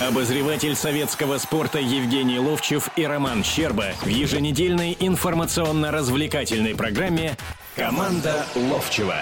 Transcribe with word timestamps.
Обозреватель 0.00 0.74
советского 0.74 1.38
спорта 1.38 1.78
Евгений 1.78 2.38
Ловчев 2.38 2.90
и 2.96 3.06
Роман 3.06 3.42
Щерба 3.42 3.92
в 4.02 4.06
еженедельной 4.08 4.94
информационно-развлекательной 5.00 6.74
программе 6.74 7.34
«Команда 7.76 8.44
Ловчева». 8.54 9.16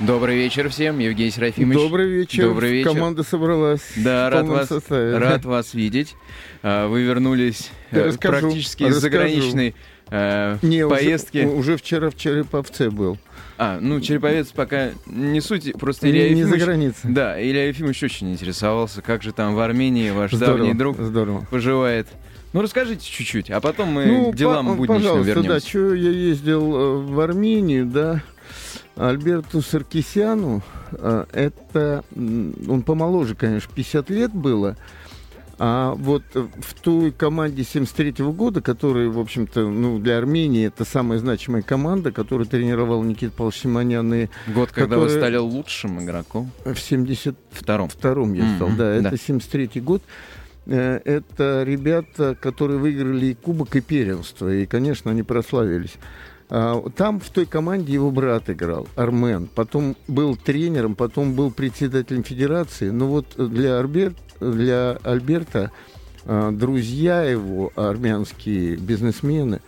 Добрый 0.00 0.36
вечер 0.36 0.68
всем, 0.68 0.98
Евгений 0.98 1.30
Серафимович. 1.30 1.78
Добрый 1.80 2.08
вечер. 2.10 2.48
Добрый 2.48 2.72
вечер. 2.72 2.90
Команда 2.92 3.22
собралась. 3.22 3.80
Да, 3.96 4.28
рад 4.28 4.46
вас, 4.48 4.68
составе. 4.68 5.16
рад 5.16 5.46
вас 5.46 5.72
видеть. 5.72 6.14
А, 6.62 6.86
Вы 6.88 7.02
вернулись 7.02 7.70
э, 7.90 8.08
расскажу, 8.08 8.40
практически 8.48 8.82
из 8.82 8.96
заграничной 8.96 9.74
э, 10.10 10.58
Не, 10.60 10.84
уже- 10.84 10.94
поездки. 10.94 11.38
Уже, 11.46 11.78
вчера 11.78 12.10
в 12.10 12.16
Череповце 12.16 12.90
был. 12.90 13.16
А, 13.56 13.78
ну, 13.80 14.00
Череповец 14.00 14.48
пока 14.48 14.90
не 15.06 15.40
суть, 15.40 15.72
просто 15.78 16.06
Не, 16.06 16.12
Илья 16.12 16.28
не 16.30 16.34
за 16.42 16.56
Ефимович... 16.56 16.62
границей. 16.64 17.10
Да, 17.12 17.40
Илья 17.40 17.68
Ефимович 17.68 18.02
очень 18.02 18.32
интересовался, 18.32 19.00
как 19.00 19.22
же 19.22 19.32
там 19.32 19.54
в 19.54 19.60
Армении 19.60 20.10
ваш 20.10 20.32
Здорово, 20.32 20.58
давний 20.58 20.74
друг 20.74 20.98
Здорово. 20.98 21.46
поживает. 21.50 22.08
Ну, 22.52 22.62
расскажите 22.62 23.04
чуть-чуть, 23.04 23.50
а 23.50 23.60
потом 23.60 23.88
мы 23.88 24.06
ну, 24.06 24.32
к 24.32 24.36
делам 24.36 24.66
по- 24.66 24.74
будничным 24.74 24.98
пожалуйста, 24.98 25.34
да, 25.34 25.40
вернемся. 25.40 25.68
что 25.68 25.94
я 25.94 26.10
ездил 26.10 26.76
э, 26.76 26.96
в 27.02 27.20
Армению, 27.20 27.86
да, 27.86 28.22
Альберту 28.96 29.60
Саркисяну, 29.60 30.62
э, 30.92 31.24
это, 31.32 32.04
он 32.16 32.82
помоложе, 32.82 33.34
конечно, 33.34 33.70
50 33.74 34.10
лет 34.10 34.32
было, 34.32 34.76
а 35.58 35.94
вот 35.94 36.22
в 36.34 36.74
той 36.82 37.12
команде 37.12 37.64
73 37.64 38.24
года, 38.32 38.60
которая, 38.60 39.08
в 39.08 39.18
общем-то, 39.18 39.68
ну, 39.68 39.98
для 39.98 40.18
Армении 40.18 40.66
это 40.66 40.84
самая 40.84 41.18
значимая 41.18 41.62
команда, 41.62 42.12
которую 42.12 42.46
тренировал 42.46 43.02
Никита 43.02 43.32
Павлович 43.36 43.58
Симонян 43.60 44.12
и 44.14 44.28
Год, 44.54 44.70
когда 44.72 44.96
вы 44.98 45.04
который- 45.06 45.20
стали 45.20 45.36
лучшим 45.36 46.02
игроком. 46.02 46.50
в 46.64 46.76
70 46.78 47.36
Втором. 47.50 47.88
я 48.34 48.56
стал, 48.56 48.68
Мгм, 48.68 48.76
да, 48.76 49.00
да. 49.00 49.08
это 49.08 49.16
73-й 49.16 49.80
год. 49.80 50.02
Э, 50.66 51.00
Это 51.04 51.62
ребята, 51.66 52.34
которые 52.40 52.78
выиграли 52.78 53.26
и 53.26 53.34
кубок, 53.34 53.76
и 53.76 53.80
первенство, 53.82 54.52
и, 54.52 54.64
конечно, 54.66 55.10
они 55.10 55.22
прославились. 55.22 55.94
А, 56.50 56.82
Там 56.96 57.20
в 57.20 57.30
той 57.30 57.46
команде 57.46 57.92
его 57.92 58.10
брат 58.10 58.50
играл, 58.50 58.86
Армен. 58.96 59.48
Потом 59.54 59.96
был 60.08 60.36
тренером, 60.36 60.94
потом 60.94 61.34
был 61.34 61.50
председателем 61.50 62.22
федерации. 62.22 62.90
Но 62.90 63.06
вот 63.08 63.26
для, 63.36 63.78
Альберт, 63.80 64.16
для 64.40 64.98
Альберта 65.02 65.70
а, 66.26 66.50
друзья 66.52 67.22
его, 67.22 67.72
армянские 67.76 68.76
бизнесмены, 68.76 69.60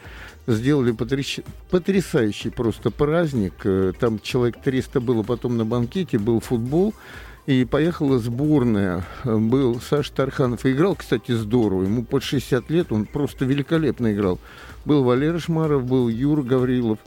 сделали 0.46 0.92
потрящ- 0.92 1.44
потрясающий 1.70 2.50
просто 2.50 2.90
праздник. 2.90 3.54
Э, 3.64 3.92
Там 3.98 4.20
человек 4.20 4.56
300 4.62 5.00
было 5.00 5.22
потом 5.24 5.56
на 5.56 5.64
банкете, 5.64 6.18
был 6.18 6.38
футбол. 6.40 6.94
И 7.46 7.64
поехала 7.64 8.18
сборная. 8.18 9.04
Э, 9.24 9.36
Был 9.36 9.80
Саша 9.80 10.12
Тарханов. 10.12 10.64
И 10.64 10.70
играл, 10.72 10.94
кстати, 10.94 11.32
здорово. 11.32 11.82
Ему 11.84 12.04
под 12.04 12.22
60 12.22 12.70
лет, 12.70 12.92
он 12.92 13.06
просто 13.06 13.44
великолепно 13.44 14.12
играл. 14.12 14.38
Был 14.86 15.02
Валера 15.04 15.38
Шмаров, 15.40 15.84
был 15.84 16.08
Юра 16.08 16.42
Гаврилов, 16.42 16.98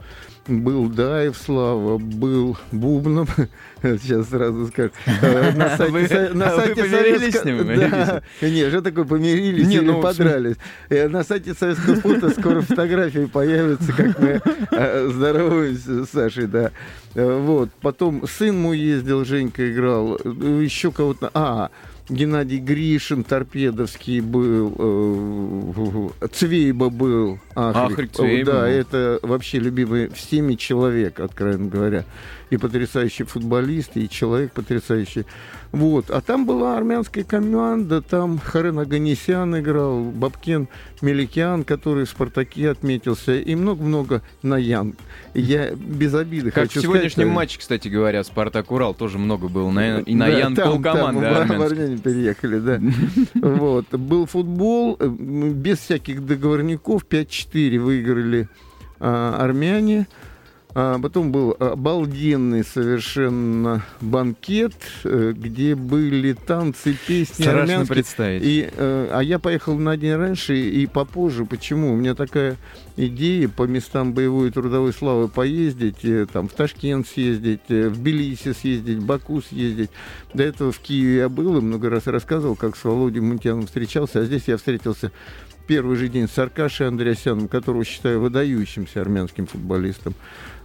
был 0.47 0.89
Даев 0.89 1.38
Слава, 1.38 1.97
был 1.97 2.58
Бубнов. 2.73 3.33
Сейчас 3.81 4.27
сразу 4.30 4.67
скажу. 4.67 4.91
На 5.55 5.77
сайте, 5.77 5.91
Вы- 5.94 6.30
на 6.33 6.50
а 6.50 6.55
вы 6.55 6.61
сайте 6.61 6.81
помирились 6.83 7.33
Советского- 7.35 7.41
с 7.41 7.45
ним, 7.45 7.89
Да. 7.89 8.22
Нет, 8.41 8.69
что 8.69 8.81
такое 8.81 9.05
помирились 9.05 9.66
Не, 9.67 9.77
или 9.77 9.85
ну, 9.85 10.02
подрались? 10.02 10.57
Э, 10.89 11.07
На 11.07 11.23
сайте 11.23 11.53
советского 11.53 11.95
фото 11.95 12.30
скоро 12.31 12.59
фотографии 12.61 13.25
появятся, 13.25 13.94
как 13.94 14.19
мы 14.19 14.41
э, 14.72 15.09
здороваемся 15.13 16.03
с 16.05 16.09
Сашей, 16.09 16.47
да. 16.47 16.72
Э, 17.16 17.39
Вот. 17.39 17.69
Потом 17.81 18.27
сын 18.27 18.59
мой 18.59 18.77
ездил, 18.77 19.23
Женька 19.23 19.72
играл. 19.72 20.17
Еще 20.17 20.91
кого-то... 20.91 21.31
А, 21.33 21.69
Геннадий 22.10 22.58
Гришин, 22.60 23.24
Торпедовский 23.24 24.20
был, 24.20 24.74
э, 26.22 26.28
Цвейба 26.32 26.90
был. 26.90 27.40
Ахрик 27.56 28.12
Цвейба 28.12 28.52
Да, 28.52 28.60
был. 28.62 28.68
это 28.68 29.20
вообще 29.22 29.60
любимый 29.60 30.09
всеми 30.09 30.56
человек, 30.56 31.19
откровенно 31.19 31.69
говоря. 31.69 32.06
И 32.50 32.58
потрясающий 32.58 33.24
футболист, 33.25 33.92
и 33.96 34.09
человек 34.09 34.52
потрясающий. 34.53 35.25
Вот. 35.72 36.09
А 36.09 36.22
там 36.22 36.46
была 36.46 36.78
армянская 36.78 37.24
команда, 37.24 38.02
там 38.02 38.40
Харен 38.40 38.80
Аганесян 38.80 39.59
играл, 39.59 40.03
Бабкен 40.03 40.68
Меликян, 41.02 41.63
который 41.63 42.06
в 42.06 42.09
«Спартаке» 42.09 42.72
отметился, 42.72 43.35
и 43.35 43.53
много-много 43.53 44.24
Наян. 44.41 44.96
Я 45.35 45.72
без 45.72 46.16
обиды 46.16 46.50
Как 46.50 46.66
хочу 46.66 46.80
в 46.80 46.84
сегодняшнем 46.84 47.12
сказать, 47.12 47.31
э, 47.31 47.35
матче, 47.35 47.59
кстати 47.59 47.88
говоря, 47.88 48.24
Спартак 48.24 48.72
Урал 48.72 48.96
тоже 48.96 49.19
много 49.19 49.47
было. 49.47 49.69
На, 49.69 50.00
и 50.00 50.16
на 50.16 50.28
да, 50.28 50.41
там, 50.41 50.56
полкоманды 50.56 51.22
там, 51.22 51.47
в-. 51.47 51.62
Армению 51.62 52.00
переехали, 52.00 52.59
да. 52.59 52.81
Вот. 53.50 53.90
Был 53.91 54.25
футбол, 54.25 54.97
э, 55.00 55.07
без 55.07 55.78
всяких 55.80 56.25
договорников, 56.25 57.06
5-4 57.07 57.80
выиграли 57.80 58.50
а, 59.00 59.38
армяне. 59.40 60.07
А 60.75 61.00
потом 61.00 61.31
был 61.31 61.56
обалденный 61.59 62.63
совершенно 62.63 63.84
банкет, 64.02 64.74
э, 65.03 65.34
где 65.35 65.74
были 65.74 66.34
танцы, 66.34 66.96
песни 67.07 67.41
Страшно 67.41 67.62
армянские. 67.62 67.96
представить. 67.96 68.41
И, 68.46 68.69
э, 68.72 69.09
а 69.12 69.22
я 69.24 69.40
поехал 69.40 69.75
на 69.78 69.97
день 69.97 70.13
раньше 70.16 70.56
и 70.56 70.85
попозже. 70.85 71.46
Почему? 71.46 71.94
У 71.94 71.96
меня 71.96 72.13
такая 72.13 72.56
идея 73.06 73.48
по 73.48 73.64
местам 73.64 74.14
боевой 74.14 74.50
и 74.50 74.52
трудовой 74.52 74.94
славы 74.94 75.30
поездить, 75.30 76.04
э, 76.04 76.26
там 76.32 76.50
в 76.50 76.54
Ташкент 76.54 77.08
съездить, 77.08 77.62
э, 77.70 77.88
в 77.88 77.98
Тбилиси 77.98 78.54
съездить, 78.54 78.98
в 78.98 79.06
Баку 79.06 79.42
съездить. 79.42 79.90
До 80.34 80.44
этого 80.44 80.72
в 80.72 80.80
Киеве 80.80 81.18
я 81.18 81.30
был 81.30 81.58
и 81.58 81.62
много 81.62 81.90
раз 81.90 82.08
рассказывал, 82.08 82.56
как 82.56 82.76
с 82.76 82.84
Володей 82.84 83.22
Мунтяном 83.22 83.68
встречался, 83.68 84.20
а 84.20 84.26
здесь 84.26 84.44
я 84.48 84.58
встретился 84.58 85.12
первый 85.66 85.96
же 85.96 86.10
день 86.10 86.28
с 86.28 86.38
Аркашей 86.38 86.88
Андреасяном, 86.88 87.48
которого 87.48 87.86
считаю 87.86 88.20
выдающимся 88.20 89.02
армянским 89.02 89.48
футболистом. 89.48 90.14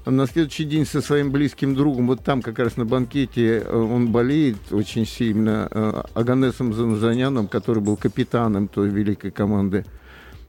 А 0.04 0.10
На 0.10 0.26
следующий 0.26 0.64
день 0.64 0.86
со 0.86 1.00
своим 1.00 1.30
близким 1.30 1.74
другом, 1.74 2.08
вот 2.08 2.24
там 2.24 2.42
как 2.42 2.58
раз 2.58 2.76
на 2.76 2.84
банкете 2.84 3.60
э, 3.64 3.76
он 3.76 4.10
болеет 4.10 4.56
очень 4.72 5.06
сильно, 5.06 5.68
Аганесом 6.14 6.74
Занзаняном, 6.74 7.46
который 7.46 7.82
был 7.82 7.96
капитаном 7.96 8.66
той 8.66 8.88
великой 8.88 9.30
команды. 9.30 9.84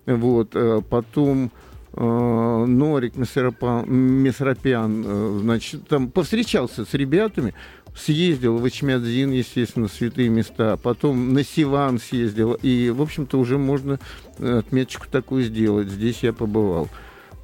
Вот, 0.06 0.56
потом 0.88 1.52
Норик 1.98 3.16
Месропа- 3.16 3.88
Месропян, 3.88 5.04
э, 5.06 5.40
значит, 5.42 5.88
там 5.88 6.10
повстречался 6.10 6.86
с 6.86 6.94
ребятами, 6.94 7.54
съездил 7.96 8.58
в 8.58 8.68
Ичмядзин, 8.68 9.32
естественно, 9.32 9.88
святые 9.88 10.30
места, 10.30 10.78
потом 10.78 11.34
на 11.34 11.44
Сиван 11.44 12.00
съездил, 12.00 12.54
и, 12.62 12.90
в 12.90 13.02
общем-то, 13.02 13.40
уже 13.40 13.58
можно 13.58 14.00
э, 14.38 14.60
отметочку 14.60 15.08
такую 15.10 15.44
сделать, 15.44 15.90
здесь 15.90 16.20
я 16.22 16.34
побывал. 16.34 16.90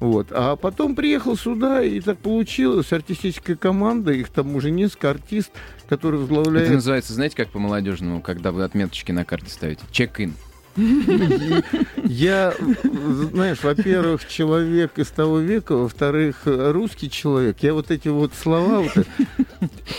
Вот. 0.00 0.28
А 0.32 0.56
потом 0.56 0.96
приехал 0.96 1.36
сюда, 1.36 1.82
и 1.82 2.00
так 2.00 2.18
получилось, 2.18 2.92
артистическая 2.92 3.54
команда, 3.54 4.12
их 4.12 4.30
там 4.30 4.54
уже 4.56 4.70
несколько 4.72 5.10
артист, 5.10 5.52
который 5.88 6.18
возглавляет... 6.18 6.66
Это 6.66 6.74
называется, 6.74 7.12
знаете, 7.12 7.36
как 7.36 7.50
по-молодежному, 7.50 8.20
когда 8.20 8.50
вы 8.50 8.64
отметочки 8.64 9.12
на 9.12 9.24
карте 9.24 9.48
ставите? 9.48 9.82
Чек-ин. 9.92 10.34
Я, 10.76 12.54
знаешь, 12.84 13.62
во-первых, 13.62 14.26
человек 14.28 14.98
из 14.98 15.08
того 15.08 15.38
века, 15.38 15.76
во-вторых, 15.76 16.42
русский 16.44 17.10
человек. 17.10 17.58
Я 17.60 17.74
вот 17.74 17.90
эти 17.90 18.08
вот 18.08 18.32
слова, 18.34 18.80
вот 18.80 19.06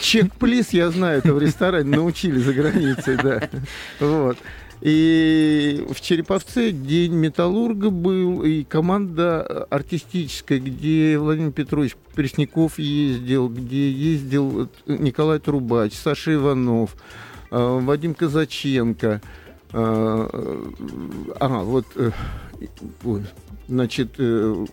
чек-плиз, 0.02 0.72
я 0.72 0.90
знаю, 0.92 1.20
это 1.20 1.34
в 1.34 1.40
ресторане 1.40 1.96
научили 1.96 2.40
за 2.40 2.54
границей, 2.54 3.18
да. 3.18 3.50
Вот. 4.00 4.38
И 4.84 5.86
в 5.90 6.02
Череповце 6.02 6.72
день 6.72 7.14
металлурга 7.14 7.90
был, 7.90 8.44
и 8.44 8.66
команда 8.66 9.66
артистическая, 9.70 10.60
где 10.60 11.18
Владимир 11.18 11.54
Петрович 11.54 11.96
Пресняков 12.16 12.80
ездил, 12.80 13.48
где 13.48 13.90
ездил 13.90 14.68
Николай 14.86 15.40
Трубач, 15.40 15.94
Саша 15.94 16.34
Иванов, 16.34 16.98
э, 17.50 17.80
Вадим 17.82 18.14
Казаченко. 18.14 19.22
Э, 19.74 20.28
э, 20.32 20.72
Ага, 21.40 21.60
вот, 21.64 21.86
э, 21.96 22.12
значит, 23.68 24.16
э, 24.18 24.66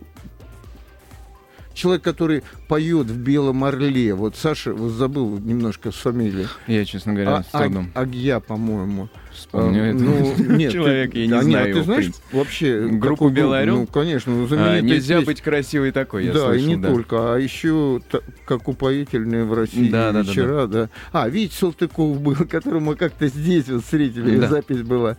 человек, 1.80 2.02
который 2.02 2.42
поет 2.68 3.06
в 3.08 3.16
Белом 3.18 3.64
Орле. 3.64 4.14
Вот 4.14 4.36
Саша, 4.36 4.72
вот 4.72 4.90
забыл 4.92 5.38
немножко 5.38 5.90
с 5.90 5.96
фамилией. 5.96 6.46
Я, 6.66 6.84
честно 6.84 7.14
говоря, 7.14 7.36
А- 7.38 7.42
с 7.42 7.46
трудом 7.46 7.90
Аг- 7.94 8.02
Агья, 8.02 8.40
по-моему. 8.40 9.08
вспомню 9.32 9.90
А. 9.90 9.92
Ну, 9.94 10.34
нет, 10.56 10.72
Человек, 10.72 11.14
я 11.14 11.26
не 11.26 11.32
а, 11.32 11.42
знаю 11.42 11.66
нет, 11.68 11.76
ты 11.76 11.82
знаешь, 11.84 12.06
вообще... 12.32 12.86
Группу 12.88 13.28
«Белый 13.30 13.60
группу? 13.60 13.62
орел»? 13.62 13.76
Ну, 13.80 13.86
конечно, 13.86 14.32
ну, 14.32 14.46
А, 14.50 14.80
нельзя 14.80 15.16
песня. 15.16 15.26
быть 15.26 15.40
красивой 15.40 15.92
такой, 15.92 16.26
я 16.26 16.32
да, 16.32 16.46
слышал, 16.46 16.64
и 16.64 16.68
не 16.68 16.76
да. 16.76 16.88
только, 16.90 17.34
а 17.34 17.38
еще 17.38 18.00
как 18.44 18.68
упоительные 18.68 19.44
в 19.44 19.54
России 19.54 19.88
Да, 19.90 20.12
да, 20.12 20.22
да, 20.22 20.28
вечера, 20.28 20.66
да, 20.66 20.90
А, 21.12 21.28
Витя 21.28 21.54
Салтыков 21.54 22.20
был, 22.20 22.34
которого 22.50 22.80
мы 22.80 22.96
как-то 22.96 23.28
здесь 23.28 23.68
вот 23.68 23.82
встретили, 23.84 24.38
Да. 24.38 24.48
запись 24.48 24.82
была. 24.82 25.16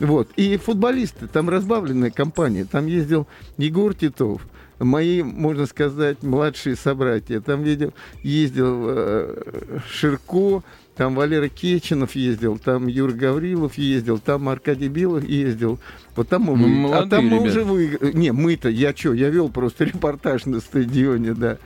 Вот. 0.00 0.30
И 0.36 0.56
футболисты, 0.56 1.26
там 1.26 1.50
разбавленная 1.50 2.10
компания. 2.10 2.64
Там 2.64 2.86
ездил 2.86 3.28
Егор 3.58 3.92
Титов, 3.94 4.40
мои, 4.80 5.22
можно 5.22 5.66
сказать, 5.66 6.22
младшие 6.22 6.76
собратья. 6.76 7.40
Там 7.40 7.62
видел, 7.62 7.92
ездил 8.22 8.86
э, 8.88 9.80
Ширко, 9.88 10.62
там 10.96 11.14
Валера 11.14 11.48
Кеченов 11.48 12.14
ездил, 12.14 12.58
там 12.58 12.86
Юра 12.86 13.12
Гаврилов 13.12 13.78
ездил, 13.78 14.18
там 14.18 14.48
Аркадий 14.48 14.88
Билов 14.88 15.24
ездил. 15.24 15.78
Вот 16.16 16.28
там 16.28 16.42
мы, 16.42 16.56
Ну, 16.56 16.92
а 16.92 17.06
там 17.06 17.24
мы 17.24 17.36
молодые 17.36 17.50
уже 17.50 17.64
выиграли. 17.64 18.12
Не, 18.12 18.32
мы-то, 18.32 18.68
я 18.68 18.94
что, 18.94 19.14
я 19.14 19.30
вел 19.30 19.48
просто 19.48 19.84
репортаж 19.86 20.46
на 20.46 20.60
стадионе, 20.60 21.34
да, 21.34 21.58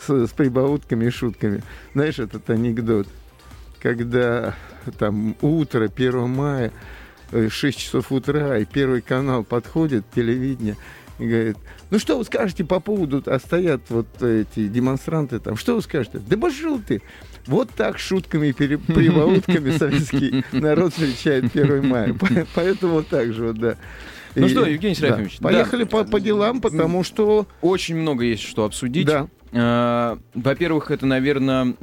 с, 0.00 0.26
с 0.26 0.30
прибаутками 0.30 1.06
и 1.06 1.10
шутками. 1.10 1.62
Знаешь 1.92 2.18
этот 2.18 2.48
анекдот, 2.50 3.06
когда 3.80 4.54
там 4.98 5.36
утро, 5.40 5.84
1 5.94 6.28
мая, 6.28 6.72
э, 7.32 7.48
6 7.48 7.78
часов 7.78 8.10
утра, 8.10 8.58
и 8.58 8.64
Первый 8.64 9.02
канал 9.02 9.44
подходит, 9.44 10.04
телевидение, 10.14 10.76
и 11.22 11.26
говорит, 11.28 11.56
ну 11.90 11.98
что 11.98 12.18
вы 12.18 12.24
скажете 12.24 12.64
по 12.64 12.80
поводу, 12.80 13.22
а 13.26 13.38
стоят 13.38 13.82
вот 13.88 14.22
эти 14.22 14.66
демонстранты 14.68 15.38
там, 15.38 15.56
что 15.56 15.74
вы 15.76 15.82
скажете? 15.82 16.20
Да 16.26 16.36
пошел 16.36 16.80
ты! 16.80 17.02
Вот 17.46 17.70
так 17.70 17.98
шутками 17.98 18.48
и 18.48 18.52
прибаутками 18.52 19.70
советский 19.76 20.44
народ 20.52 20.92
встречает 20.92 21.54
1 21.56 21.86
мая. 21.88 22.12
По- 22.14 22.28
Поэтому 22.54 22.94
вот 22.94 23.08
так 23.08 23.32
же 23.32 23.46
вот, 23.48 23.58
да. 23.58 23.76
Ну 24.36 24.46
И- 24.46 24.48
что, 24.50 24.64
Евгений 24.66 24.94
да. 24.94 25.00
Серафимович, 25.00 25.38
да. 25.38 25.48
Поехали 25.48 25.84
по, 25.84 26.04
по 26.04 26.20
делам, 26.20 26.60
потому 26.60 27.02
что... 27.02 27.46
Очень 27.62 27.96
много 27.96 28.24
есть 28.24 28.42
что 28.42 28.64
обсудить. 28.64 29.06
Да. 29.06 29.26
Э, 29.52 30.16
Во-первых, 30.34 30.90
это, 30.92 31.06
наверное, 31.06 31.74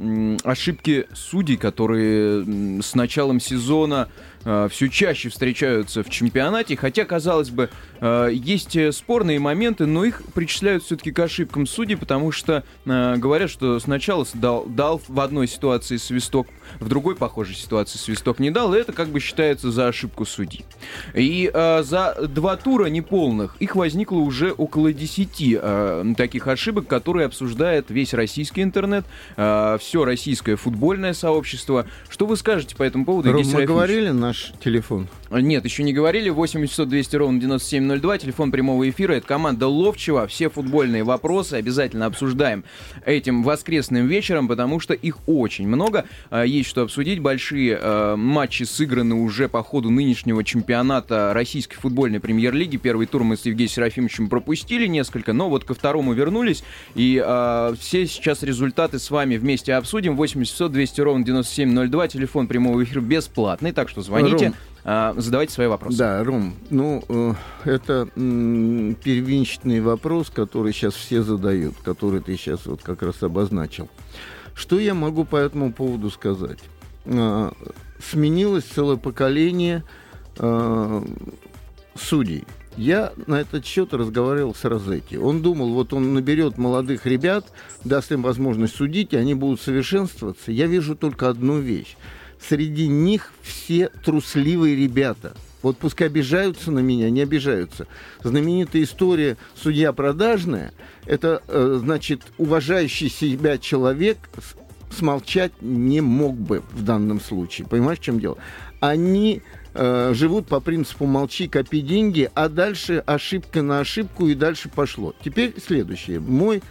ошибки 0.44 1.06
судей, 1.12 1.56
которые 1.56 2.80
с 2.82 2.94
началом 2.94 3.40
сезона 3.40 4.08
все 4.42 4.88
чаще 4.88 5.28
встречаются 5.28 6.02
в 6.02 6.10
чемпионате. 6.10 6.76
Хотя, 6.76 7.04
казалось 7.04 7.50
бы, 7.50 7.70
э, 8.00 8.30
есть 8.32 8.76
э, 8.76 8.92
спорные 8.92 9.38
моменты, 9.38 9.86
но 9.86 10.04
их 10.04 10.22
причисляют 10.34 10.84
все-таки 10.84 11.12
к 11.12 11.18
ошибкам 11.18 11.66
судей, 11.66 11.96
потому 11.96 12.32
что 12.32 12.64
э, 12.84 13.16
говорят, 13.16 13.50
что 13.50 13.78
сначала 13.80 14.26
дал, 14.34 14.64
дал 14.66 15.00
в 15.06 15.20
одной 15.20 15.48
ситуации 15.48 15.96
свисток, 15.96 16.46
в 16.80 16.88
другой 16.88 17.16
похожей 17.16 17.54
ситуации 17.54 17.98
свисток 17.98 18.38
не 18.38 18.50
дал, 18.50 18.74
и 18.74 18.78
это 18.78 18.92
как 18.92 19.08
бы 19.08 19.20
считается 19.20 19.70
за 19.70 19.88
ошибку 19.88 20.24
судей. 20.24 20.64
И 21.14 21.50
э, 21.52 21.82
за 21.82 22.14
два 22.28 22.56
тура 22.56 22.86
неполных 22.86 23.56
их 23.60 23.76
возникло 23.76 24.18
уже 24.18 24.52
около 24.52 24.92
10 24.92 25.58
э, 25.60 26.04
таких 26.16 26.46
ошибок, 26.46 26.86
которые 26.86 27.26
обсуждает 27.26 27.90
весь 27.90 28.14
российский 28.14 28.62
интернет, 28.62 29.04
все 29.36 30.04
российское 30.04 30.56
футбольное 30.56 31.12
сообщество. 31.12 31.86
Что 32.08 32.26
вы 32.26 32.36
скажете 32.36 32.76
по 32.76 32.82
этому 32.82 33.04
поводу, 33.04 33.32
мы 33.32 33.64
говорили 33.64 34.10
наш 34.28 34.52
телефон? 34.62 35.08
Нет, 35.30 35.64
еще 35.64 35.82
не 35.82 35.92
говорили. 35.92 36.28
800 36.28 36.88
200 36.88 37.16
ровно 37.16 37.40
9702, 37.40 38.18
телефон 38.18 38.50
прямого 38.50 38.88
эфира. 38.88 39.14
Это 39.14 39.26
команда 39.26 39.66
Ловчева. 39.66 40.26
Все 40.26 40.50
футбольные 40.50 41.02
вопросы 41.02 41.54
обязательно 41.54 42.06
обсуждаем 42.06 42.64
этим 43.04 43.42
воскресным 43.42 44.06
вечером, 44.06 44.48
потому 44.48 44.80
что 44.80 44.94
их 44.94 45.18
очень 45.26 45.66
много. 45.66 46.04
А, 46.30 46.42
Есть 46.44 46.68
что 46.68 46.82
обсудить. 46.82 47.20
Большие 47.20 47.78
э, 47.80 48.16
матчи 48.16 48.64
сыграны 48.64 49.14
уже 49.14 49.48
по 49.48 49.62
ходу 49.62 49.90
нынешнего 49.90 50.44
чемпионата 50.44 51.32
российской 51.34 51.76
футбольной 51.76 52.20
премьер-лиги. 52.20 52.76
Первый 52.76 53.06
тур 53.06 53.24
мы 53.24 53.36
с 53.36 53.46
Евгением 53.46 53.70
Серафимовичем 53.70 54.28
пропустили 54.28 54.86
несколько, 54.86 55.32
но 55.32 55.48
вот 55.48 55.64
ко 55.64 55.74
второму 55.74 56.12
вернулись. 56.12 56.62
И 56.94 57.16
все 57.78 58.06
сейчас 58.06 58.42
результаты 58.42 58.98
с 58.98 59.10
вами 59.10 59.36
вместе 59.36 59.74
обсудим. 59.74 60.16
800 60.16 60.70
200 60.70 61.00
ровно 61.00 61.24
9702, 61.24 62.08
телефон 62.08 62.46
прямого 62.46 62.82
эфира 62.84 63.00
бесплатный, 63.00 63.72
так 63.72 63.88
что 63.88 64.02
звоните. 64.02 64.17
Ром, 64.22 64.54
А, 64.84 65.14
задавайте 65.16 65.52
свои 65.52 65.66
вопросы. 65.66 65.98
Да, 65.98 66.24
Ром, 66.24 66.54
ну, 66.70 67.04
э, 67.08 67.34
это 67.64 68.08
первичный 68.14 69.80
вопрос, 69.80 70.30
который 70.30 70.72
сейчас 70.72 70.94
все 70.94 71.22
задают, 71.22 71.74
который 71.84 72.20
ты 72.20 72.36
сейчас 72.36 72.66
вот 72.66 72.82
как 72.82 73.02
раз 73.02 73.22
обозначил. 73.22 73.88
Что 74.54 74.78
я 74.78 74.94
могу 74.94 75.24
по 75.24 75.36
этому 75.36 75.72
поводу 75.72 76.10
сказать? 76.10 76.58
А, 77.06 77.52
сменилось 78.02 78.64
целое 78.64 78.96
поколение 78.96 79.84
а, 80.38 81.04
судей. 81.94 82.44
Я 82.76 83.12
на 83.26 83.40
этот 83.40 83.66
счет 83.66 83.92
разговаривал 83.92 84.54
с 84.54 84.64
Розетти. 84.64 85.18
Он 85.18 85.42
думал, 85.42 85.72
вот 85.72 85.92
он 85.92 86.14
наберет 86.14 86.58
молодых 86.58 87.06
ребят, 87.06 87.44
даст 87.84 88.12
им 88.12 88.22
возможность 88.22 88.76
судить, 88.76 89.12
и 89.12 89.16
они 89.16 89.34
будут 89.34 89.60
совершенствоваться. 89.60 90.52
Я 90.52 90.66
вижу 90.66 90.94
только 90.94 91.28
одну 91.28 91.58
вещь. 91.58 91.96
Среди 92.40 92.88
них 92.88 93.32
все 93.42 93.88
трусливые 94.04 94.76
ребята. 94.76 95.34
Вот 95.62 95.76
пускай 95.76 96.06
обижаются 96.06 96.70
на 96.70 96.78
меня, 96.78 97.10
не 97.10 97.20
обижаются. 97.20 97.88
Знаменитая 98.22 98.82
история 98.84 99.36
«Судья 99.60 99.92
продажная»— 99.92 100.72
это, 101.06 101.42
э, 101.48 101.78
значит, 101.82 102.22
уважающий 102.38 103.08
себя 103.08 103.58
человек 103.58 104.18
смолчать 104.96 105.52
не 105.60 106.00
мог 106.00 106.36
бы 106.36 106.62
в 106.72 106.84
данном 106.84 107.20
случае. 107.20 107.66
Понимаешь, 107.66 107.98
в 107.98 108.02
чем 108.02 108.20
дело? 108.20 108.38
Они 108.80 109.42
э, 109.74 110.12
живут 110.14 110.46
по 110.46 110.60
принципу 110.60 111.06
«молчи, 111.06 111.48
копи 111.48 111.80
деньги», 111.80 112.30
а 112.34 112.48
дальше 112.48 113.02
ошибка 113.04 113.62
на 113.62 113.80
ошибку, 113.80 114.28
и 114.28 114.34
дальше 114.34 114.70
пошло. 114.72 115.12
Теперь 115.24 115.54
следующее. 115.60 116.20
Мой 116.20 116.62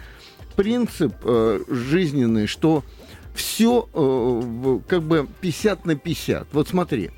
принцип 0.56 1.14
э, 1.24 1.60
жизненный, 1.68 2.46
что 2.46 2.84
все 3.34 3.88
как 4.88 5.02
бы 5.02 5.28
50 5.40 5.84
на 5.84 5.94
50. 5.94 6.48
Вот 6.52 6.68
смотри, 6.68 7.10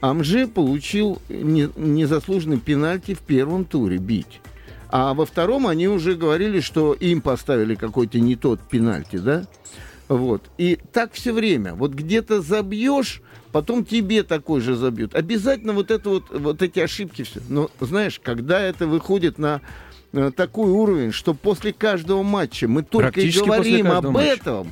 Амжи 0.00 0.48
получил 0.48 1.20
не- 1.28 1.70
незаслуженный 1.76 2.58
пенальти 2.58 3.14
в 3.14 3.20
первом 3.20 3.64
туре 3.64 3.98
бить. 3.98 4.40
А 4.88 5.14
во 5.14 5.24
втором 5.24 5.66
они 5.66 5.88
уже 5.88 6.14
говорили, 6.14 6.60
что 6.60 6.92
им 6.92 7.22
поставили 7.22 7.76
какой-то 7.76 8.20
не 8.20 8.36
тот 8.36 8.60
пенальти, 8.60 9.16
да? 9.16 9.46
Вот. 10.08 10.42
И 10.58 10.78
так 10.92 11.12
все 11.12 11.32
время. 11.32 11.74
Вот 11.74 11.92
где-то 11.92 12.42
забьешь, 12.42 13.22
потом 13.52 13.84
тебе 13.84 14.22
такой 14.22 14.60
же 14.60 14.74
забьют. 14.74 15.14
Обязательно 15.14 15.72
вот 15.72 15.90
это 15.90 16.10
вот, 16.10 16.24
вот 16.30 16.60
эти 16.60 16.80
ошибки 16.80 17.22
все. 17.22 17.40
Но 17.48 17.70
знаешь, 17.80 18.20
когда 18.22 18.60
это 18.60 18.86
выходит 18.86 19.38
на 19.38 19.60
э, 19.60 19.91
такой 20.36 20.70
уровень, 20.70 21.12
что 21.12 21.34
после 21.34 21.72
каждого 21.72 22.22
матча 22.22 22.68
мы 22.68 22.82
только 22.82 23.20
и 23.20 23.30
говорим 23.30 23.90
об 23.90 24.08
матча. 24.08 24.28
этом. 24.28 24.68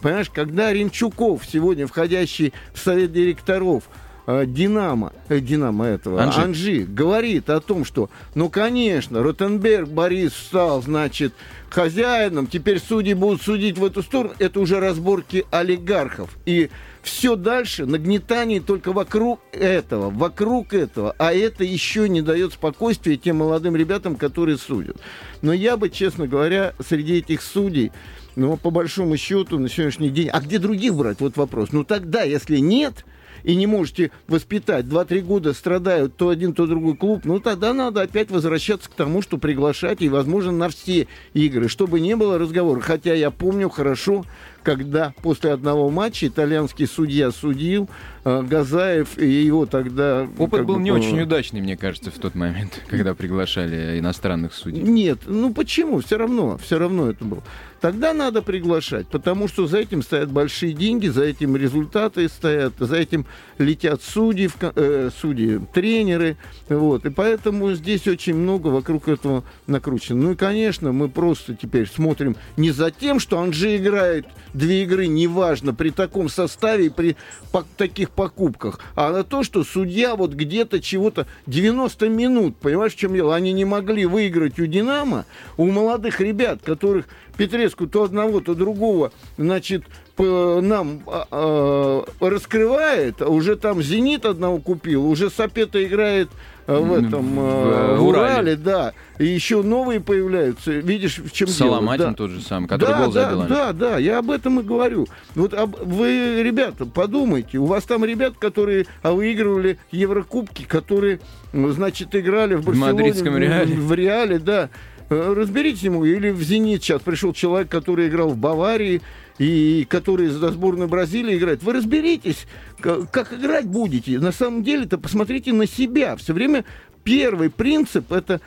Понимаешь, 0.00 0.30
когда 0.30 0.72
Ренчуков, 0.72 1.42
сегодня 1.46 1.86
входящий 1.86 2.52
в 2.72 2.78
совет 2.78 3.12
директоров 3.12 3.84
э, 3.88 4.03
Динамо, 4.26 5.12
э, 5.28 5.40
Динамо 5.40 5.86
этого, 5.86 6.22
Анжи. 6.22 6.40
Анжи. 6.40 6.84
говорит 6.84 7.50
о 7.50 7.60
том, 7.60 7.84
что, 7.84 8.08
ну, 8.34 8.48
конечно, 8.48 9.22
Ротенберг 9.22 9.88
Борис 9.88 10.32
стал, 10.34 10.82
значит, 10.82 11.34
хозяином, 11.68 12.46
теперь 12.46 12.80
судьи 12.80 13.12
будут 13.14 13.42
судить 13.42 13.76
в 13.76 13.84
эту 13.84 14.02
сторону, 14.02 14.34
это 14.38 14.60
уже 14.60 14.80
разборки 14.80 15.44
олигархов. 15.50 16.30
И 16.46 16.70
все 17.02 17.36
дальше 17.36 17.84
нагнетание 17.84 18.60
только 18.60 18.92
вокруг 18.92 19.40
этого, 19.52 20.08
вокруг 20.08 20.72
этого, 20.72 21.14
а 21.18 21.34
это 21.34 21.62
еще 21.64 22.08
не 22.08 22.22
дает 22.22 22.54
спокойствия 22.54 23.18
тем 23.18 23.36
молодым 23.36 23.76
ребятам, 23.76 24.16
которые 24.16 24.56
судят. 24.56 24.96
Но 25.42 25.52
я 25.52 25.76
бы, 25.76 25.90
честно 25.90 26.26
говоря, 26.26 26.72
среди 26.86 27.18
этих 27.18 27.42
судей, 27.42 27.92
ну, 28.36 28.56
по 28.56 28.70
большому 28.70 29.18
счету, 29.18 29.58
на 29.58 29.68
сегодняшний 29.68 30.08
день, 30.08 30.28
а 30.28 30.40
где 30.40 30.58
других 30.58 30.94
брать? 30.94 31.20
Вот 31.20 31.36
вопрос. 31.36 31.72
Ну, 31.72 31.84
тогда, 31.84 32.22
если 32.22 32.56
нет, 32.56 33.04
и 33.44 33.54
не 33.54 33.66
можете 33.66 34.10
воспитать, 34.26 34.86
2-3 34.86 35.20
года 35.20 35.52
страдают 35.52 36.16
то 36.16 36.30
один, 36.30 36.54
то 36.54 36.66
другой 36.66 36.96
клуб, 36.96 37.22
ну 37.24 37.38
тогда 37.40 37.72
надо 37.72 38.02
опять 38.02 38.30
возвращаться 38.30 38.90
к 38.90 38.94
тому, 38.94 39.22
что 39.22 39.38
приглашать, 39.38 40.02
и, 40.02 40.08
возможно, 40.08 40.50
на 40.52 40.68
все 40.68 41.06
игры, 41.34 41.68
чтобы 41.68 42.00
не 42.00 42.16
было 42.16 42.38
разговора. 42.38 42.80
Хотя 42.80 43.14
я 43.14 43.30
помню 43.30 43.68
хорошо, 43.68 44.24
когда 44.62 45.12
после 45.22 45.52
одного 45.52 45.90
матча 45.90 46.26
итальянский 46.26 46.86
судья 46.86 47.30
судил, 47.30 47.88
э, 48.24 48.42
Газаев, 48.42 49.18
и 49.18 49.28
его 49.28 49.66
тогда... 49.66 50.26
Опыт 50.38 50.60
как 50.60 50.66
был 50.66 50.76
бы, 50.76 50.82
не 50.82 50.90
по- 50.90 50.96
очень 50.96 51.20
удачный, 51.20 51.60
мне 51.60 51.76
кажется, 51.76 52.10
в 52.10 52.18
тот 52.18 52.34
момент, 52.34 52.80
когда 52.88 53.14
приглашали 53.14 53.98
иностранных 53.98 54.54
судей. 54.54 54.82
Нет, 54.82 55.20
ну 55.26 55.52
почему? 55.52 56.00
Все 56.00 56.16
равно, 56.16 56.56
все 56.58 56.78
равно 56.78 57.10
это 57.10 57.24
было. 57.24 57.42
Тогда 57.84 58.14
надо 58.14 58.40
приглашать, 58.40 59.08
потому 59.08 59.46
что 59.46 59.66
за 59.66 59.76
этим 59.76 60.02
стоят 60.02 60.30
большие 60.30 60.72
деньги, 60.72 61.08
за 61.08 61.24
этим 61.24 61.54
результаты 61.54 62.30
стоят, 62.30 62.72
за 62.78 62.96
этим 62.96 63.26
летят 63.58 64.02
судьи, 64.02 64.48
э, 64.74 65.10
судьи, 65.14 65.60
тренеры, 65.74 66.38
вот. 66.70 67.04
И 67.04 67.10
поэтому 67.10 67.74
здесь 67.74 68.06
очень 68.06 68.36
много 68.36 68.68
вокруг 68.68 69.08
этого 69.08 69.44
накручено. 69.66 70.22
Ну 70.22 70.32
и, 70.32 70.34
конечно, 70.34 70.92
мы 70.92 71.10
просто 71.10 71.54
теперь 71.54 71.86
смотрим 71.86 72.36
не 72.56 72.70
за 72.70 72.90
тем, 72.90 73.20
что 73.20 73.38
Анжи 73.38 73.76
играет 73.76 74.24
две 74.54 74.84
игры, 74.84 75.06
неважно, 75.06 75.74
при 75.74 75.90
таком 75.90 76.30
составе 76.30 76.86
и 76.86 76.88
при 76.88 77.16
по- 77.52 77.66
таких 77.76 78.08
покупках, 78.08 78.80
а 78.96 79.12
на 79.12 79.24
то, 79.24 79.42
что 79.42 79.62
судья 79.62 80.16
вот 80.16 80.32
где-то 80.32 80.80
чего-то 80.80 81.26
90 81.46 82.08
минут, 82.08 82.56
понимаешь, 82.56 82.94
в 82.94 82.96
чем 82.96 83.12
дело? 83.12 83.36
Они 83.36 83.52
не 83.52 83.66
могли 83.66 84.06
выиграть 84.06 84.58
у 84.58 84.64
«Динамо», 84.64 85.26
у 85.58 85.70
молодых 85.70 86.20
ребят, 86.20 86.60
которых 86.64 87.08
Петреску 87.36 87.86
то 87.86 88.04
одного, 88.04 88.40
то 88.40 88.54
другого, 88.54 89.12
значит, 89.36 89.84
нам 90.16 91.02
а, 91.06 92.04
раскрывает, 92.20 93.20
а 93.20 93.28
уже 93.28 93.56
там 93.56 93.82
«Зенит» 93.82 94.24
одного 94.24 94.58
купил, 94.58 95.06
уже 95.06 95.30
Сапета 95.30 95.84
играет 95.84 96.28
в 96.66 96.92
этом 96.94 97.38
а, 97.38 97.96
в, 97.96 98.06
Урале. 98.06 98.32
Урале, 98.32 98.56
да, 98.56 98.92
и 99.18 99.26
еще 99.26 99.62
новые 99.62 100.00
появляются. 100.00 100.70
Видишь, 100.70 101.18
в 101.18 101.30
чем 101.32 101.48
Соломатин 101.48 101.98
дело? 101.98 102.10
Да. 102.10 102.16
тот 102.16 102.30
же 102.30 102.40
самый, 102.40 102.68
который 102.68 102.90
да, 102.90 103.02
гол 103.02 103.12
да, 103.12 103.30
забил. 103.30 103.42
Да, 103.48 103.72
да, 103.72 103.98
я 103.98 104.18
об 104.18 104.30
этом 104.30 104.60
и 104.60 104.62
говорю. 104.62 105.06
Вот 105.34 105.52
об, 105.52 105.76
вы, 105.82 106.42
ребята, 106.42 106.86
подумайте, 106.86 107.58
у 107.58 107.66
вас 107.66 107.84
там 107.84 108.04
ребят, 108.04 108.34
которые 108.38 108.86
а, 109.02 109.12
выигрывали 109.12 109.78
Еврокубки, 109.90 110.62
которые, 110.62 111.20
значит, 111.52 112.14
играли 112.14 112.54
в 112.54 112.64
Барселоне. 112.64 112.92
В 112.92 112.96
мадридском 112.96 113.36
Реале. 113.36 113.74
В 113.76 113.92
Реале, 113.92 114.38
да. 114.38 114.70
Э, 115.14 115.34
разберите 115.34 115.86
ему, 115.86 116.04
или 116.04 116.30
в 116.30 116.42
«Зенит» 116.42 116.82
сейчас 116.82 117.00
пришел 117.00 117.32
человек, 117.32 117.68
который 117.68 118.08
играл 118.08 118.30
в 118.30 118.36
Баварии, 118.36 119.00
и 119.38 119.86
который 119.88 120.28
за 120.28 120.50
сборную 120.50 120.88
Бразилии 120.88 121.36
играет. 121.36 121.62
Вы 121.62 121.74
разберитесь, 121.74 122.46
как, 122.80 123.10
как 123.10 123.32
играть 123.32 123.66
будете. 123.66 124.18
На 124.18 124.32
самом 124.32 124.62
деле-то 124.62 124.98
посмотрите 124.98 125.52
на 125.52 125.66
себя. 125.66 126.16
Все 126.16 126.32
время 126.32 126.64
первый 127.02 127.50
принцип 127.50 128.12
это 128.12 128.40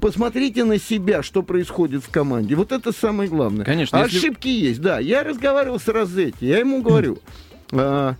посмотрите 0.00 0.64
на 0.64 0.78
себя, 0.78 1.22
что 1.22 1.42
происходит 1.42 2.02
в 2.02 2.10
команде. 2.10 2.54
Вот 2.54 2.72
это 2.72 2.90
самое 2.90 3.28
главное. 3.28 3.66
Конечно. 3.66 4.00
А 4.00 4.04
если... 4.04 4.18
Ошибки 4.18 4.48
есть, 4.48 4.80
да. 4.80 4.98
Я 4.98 5.24
разговаривал 5.24 5.78
с 5.78 5.86
Розетти, 5.88 6.46
я 6.46 6.58
ему 6.58 6.80
говорю, 6.80 7.18
а, 7.70 8.14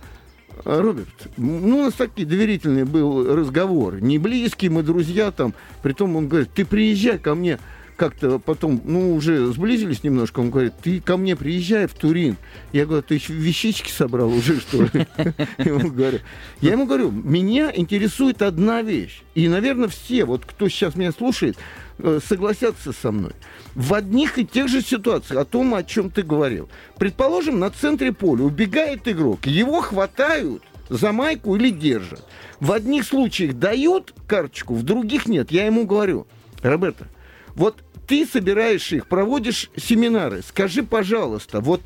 Роберт, 0.65 1.27
ну, 1.37 1.79
у 1.79 1.83
нас 1.83 1.93
такой 1.93 2.25
доверительный 2.25 2.85
был 2.85 3.35
разговор. 3.35 4.01
Не 4.01 4.17
близкий, 4.17 4.69
мы 4.69 4.83
друзья 4.83 5.31
там. 5.31 5.53
Притом 5.81 6.15
он 6.15 6.27
говорит, 6.27 6.49
ты 6.53 6.65
приезжай 6.65 7.17
ко 7.17 7.35
мне 7.35 7.59
как-то 8.03 8.37
потом, 8.37 8.81
ну, 8.83 9.15
уже 9.15 9.45
сблизились 9.53 10.03
немножко, 10.03 10.41
он 10.41 10.49
говорит, 10.49 10.73
ты 10.83 10.99
ко 10.99 11.15
мне 11.15 11.37
приезжай 11.37 11.87
в 11.87 11.93
Турин. 11.93 12.35
Я 12.73 12.85
говорю, 12.85 13.01
ты 13.01 13.15
вещички 13.15 13.89
собрал 13.89 14.27
уже, 14.27 14.59
что 14.59 14.83
ли? 14.83 14.89
Я 16.59 16.71
ему 16.73 16.85
говорю, 16.85 17.11
меня 17.11 17.71
интересует 17.73 18.41
одна 18.41 18.81
вещь. 18.81 19.21
И, 19.35 19.47
наверное, 19.47 19.87
все, 19.87 20.25
вот 20.25 20.45
кто 20.45 20.67
сейчас 20.67 20.95
меня 20.95 21.13
слушает, 21.13 21.57
э, 21.99 22.19
согласятся 22.27 22.91
со 22.91 23.13
мной. 23.13 23.31
В 23.73 23.93
одних 23.93 24.37
и 24.37 24.45
тех 24.45 24.67
же 24.67 24.81
ситуациях, 24.81 25.39
о 25.39 25.45
том, 25.45 25.73
о 25.73 25.81
чем 25.81 26.09
ты 26.09 26.23
говорил. 26.23 26.67
Предположим, 26.97 27.57
на 27.57 27.69
центре 27.69 28.11
поля 28.11 28.43
убегает 28.43 29.07
игрок, 29.07 29.45
его 29.45 29.79
хватают 29.79 30.61
за 30.89 31.13
майку 31.13 31.55
или 31.55 31.69
держат. 31.69 32.25
В 32.59 32.73
одних 32.73 33.05
случаях 33.05 33.53
дают 33.53 34.13
карточку, 34.27 34.75
в 34.75 34.83
других 34.83 35.25
нет. 35.25 35.51
Я 35.51 35.65
ему 35.67 35.85
говорю, 35.85 36.27
Роберто, 36.61 37.07
вот 37.55 37.77
ты 38.07 38.25
собираешь 38.25 38.91
их, 38.91 39.07
проводишь 39.07 39.69
семинары. 39.75 40.41
Скажи, 40.41 40.83
пожалуйста, 40.83 41.59
вот 41.61 41.81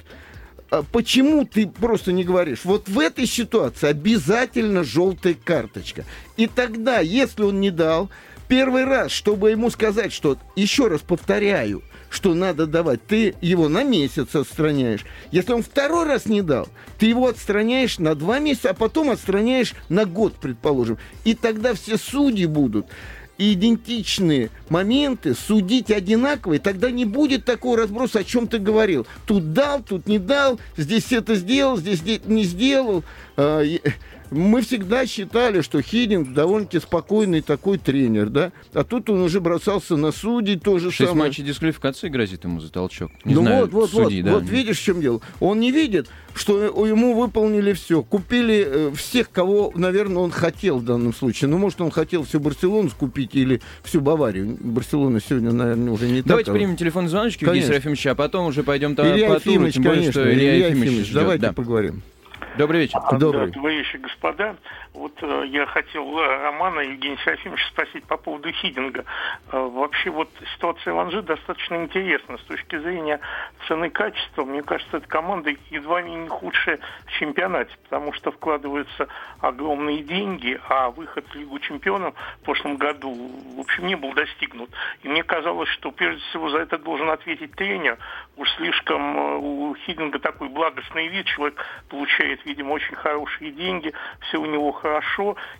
а 0.69 0.83
почему 0.83 1.45
ты 1.45 1.67
просто 1.67 2.12
не 2.12 2.25
говоришь, 2.25 2.65
вот 2.65 2.89
в 2.89 3.00
этой 3.00 3.25
ситуации 3.25 3.88
обязательно 3.88 4.83
желтая 4.83 5.33
карточка. 5.33 6.03
И 6.36 6.47
тогда, 6.47 7.00
если 7.00 7.43
он 7.43 7.62
не 7.62 7.71
дал, 7.71 8.09
первый 8.50 8.83
раз, 8.83 9.12
чтобы 9.12 9.51
ему 9.51 9.69
сказать, 9.69 10.12
что, 10.12 10.38
еще 10.57 10.88
раз 10.88 11.01
повторяю, 11.01 11.83
что 12.09 12.33
надо 12.33 12.67
давать, 12.67 13.05
ты 13.05 13.36
его 13.41 13.69
на 13.69 13.83
месяц 13.83 14.36
отстраняешь. 14.36 15.05
Если 15.31 15.53
он 15.53 15.63
второй 15.63 16.05
раз 16.05 16.25
не 16.25 16.41
дал, 16.41 16.67
ты 17.00 17.05
его 17.05 17.27
отстраняешь 17.27 17.97
на 18.00 18.15
два 18.15 18.39
месяца, 18.39 18.71
а 18.71 18.74
потом 18.74 19.09
отстраняешь 19.09 19.74
на 19.88 20.05
год, 20.05 20.36
предположим. 20.36 20.97
И 21.24 21.33
тогда 21.33 21.74
все 21.74 21.97
судьи 21.97 22.45
будут 22.45 22.88
идентичные 23.38 24.50
моменты 24.70 25.34
судить 25.36 25.91
одинаковые, 25.91 26.60
тогда 26.60 26.91
не 26.91 27.06
будет 27.06 27.46
такого 27.46 27.77
разброса, 27.77 28.20
о 28.20 28.24
чем 28.24 28.48
ты 28.48 28.60
говорил. 28.60 29.06
Тут 29.25 29.53
дал, 29.53 29.82
тут 29.82 30.08
не 30.08 30.20
дал, 30.20 30.60
здесь 30.75 31.12
это 31.12 31.36
сделал, 31.36 31.77
здесь 31.77 32.01
не 32.25 32.44
сделал. 32.44 33.03
Мы 34.31 34.62
всегда 34.62 35.05
считали, 35.05 35.62
что 35.62 35.81
Хидинг 35.81 36.34
довольно-таки 36.34 36.79
спокойный 36.79 37.41
такой 37.41 37.77
тренер, 37.77 38.29
да? 38.29 38.51
А 38.74 38.84
тут 38.84 39.10
он 39.10 39.22
уже 39.22 39.39
бросался 39.39 39.96
на 39.96 40.12
судей, 40.12 40.57
тоже 40.57 40.91
Шесть 40.91 41.10
самое. 41.10 41.29
матчей 41.29 41.43
дисквалификации 41.43 42.10
грозит 42.10 42.43
ему 42.43 42.60
за 42.60 42.72
толчок. 42.72 43.12
Не 43.24 43.36
ну 43.36 43.41
знаю, 43.41 43.62
вот, 43.62 43.72
вот, 43.72 43.89
судьи, 43.89 44.22
вот, 44.22 44.29
да. 44.29 44.34
вот 44.39 44.50
видишь, 44.50 44.79
в 44.79 44.84
чем 44.84 45.01
дело. 45.01 45.22
Он 45.39 45.60
не 45.60 45.72
видит, 45.72 46.07
что 46.36 46.62
ему 46.86 47.19
выполнили 47.19 47.74
все. 47.74 48.03
Купили 48.03 48.65
э, 48.67 48.91
всех, 48.96 49.31
кого, 49.31 49.72
наверное, 49.75 50.17
он 50.24 50.31
хотел 50.31 50.79
в 50.79 50.86
данном 50.86 51.13
случае. 51.13 51.50
Ну, 51.50 51.57
может, 51.57 51.79
он 51.81 51.91
хотел 51.91 52.24
всю 52.24 52.39
Барселону 52.39 52.89
скупить 52.89 53.34
или 53.34 53.62
всю 53.84 54.01
Баварию. 54.01 54.57
Барселона 54.60 55.19
сегодня, 55.22 55.51
наверное, 55.51 55.91
уже 55.91 56.07
не 56.07 56.22
Давайте 56.22 56.51
так. 56.51 56.55
примем 56.60 56.75
телефон 56.75 57.07
звоночки 57.07 57.43
Евгения 57.43 57.65
Серафимовича, 57.65 58.12
а 58.12 58.15
потом 58.15 58.48
уже 58.48 58.63
пойдем 58.63 58.93
Илья 58.93 59.29
по 59.29 59.39
туру, 59.39 59.69
тем 59.72 59.84
более, 59.84 60.12
что 60.12 60.31
Илья, 60.31 60.55
Илья 60.55 60.67
Ефимович, 60.67 60.86
Ефимович, 60.88 61.05
ждет. 61.05 61.15
давайте 61.15 61.41
Да. 61.41 61.53
поговорим. 61.53 62.01
Добрый 62.57 62.81
вечер. 62.81 62.99
Добрый. 63.19 63.51
Вечер, 63.51 63.99
господа. 63.99 64.55
Вот 64.98 65.13
э, 65.22 65.44
я 65.50 65.68
хотел 65.68 66.20
э, 66.20 66.44
Романа 66.44 66.80
Евгения 66.80 67.18
Серафимовича 67.24 67.68
спросить 67.68 68.04
по 68.06 68.18
поводу 68.18 68.51
Хидинга. 68.51 69.06
Э, 69.51 69.60
вообще 69.60 70.10
вот 70.10 70.30
ситуация 70.56 70.94
в 70.94 71.00
Анжи 71.00 71.22
достаточно 71.22 71.75
интересна 71.75 72.39
с 72.39 72.42
точки 72.42 72.80
зрения 72.80 73.20
цены 73.68 73.92
качества. 73.92 74.44
Мне 74.44 74.63
кажется, 74.63 74.98
эта 74.98 75.08
команда 75.08 75.51
едва 75.70 76.01
ли 76.01 76.12
не 76.12 76.27
худшая 76.27 76.80
в 77.06 77.12
чемпионате, 77.20 77.72
потому 77.84 78.12
что 78.13 78.32
вкладываются 78.32 79.08
огромные 79.39 80.01
деньги, 80.01 80.60
а 80.68 80.89
выход 80.89 81.27
в 81.27 81.36
Лигу 81.36 81.60
чемпионов 81.60 82.16
в 82.42 82.46
прошлом 82.46 82.77
году, 82.77 83.13
в 83.56 83.60
общем, 83.60 83.86
не 83.86 83.96
был 83.96 84.13
достигнут. 84.13 84.72
И 85.04 85.10
мне 85.10 85.22
казалось, 85.22 85.70
что 85.70 85.92
прежде 85.92 86.24
всего 86.30 86.50
за 86.50 86.58
это 86.58 86.80
должен 86.80 87.12
ответить 87.12 87.51
тренер. 87.51 88.00
Уж 88.36 88.50
слишком 88.56 89.16
у 89.44 89.75
Хидинга 89.75 90.18
такой 90.18 90.50
благостный 90.50 91.08
вид, 91.08 91.27
человек 91.27 91.63
получает, 91.88 92.44
видимо, 92.46 92.74
очень 92.74 92.96
хорошие 92.96 93.51
деньги, 93.51 93.94
все 94.22 94.42
у 94.42 94.46
него 94.48 94.72
хорошо. 94.72 94.87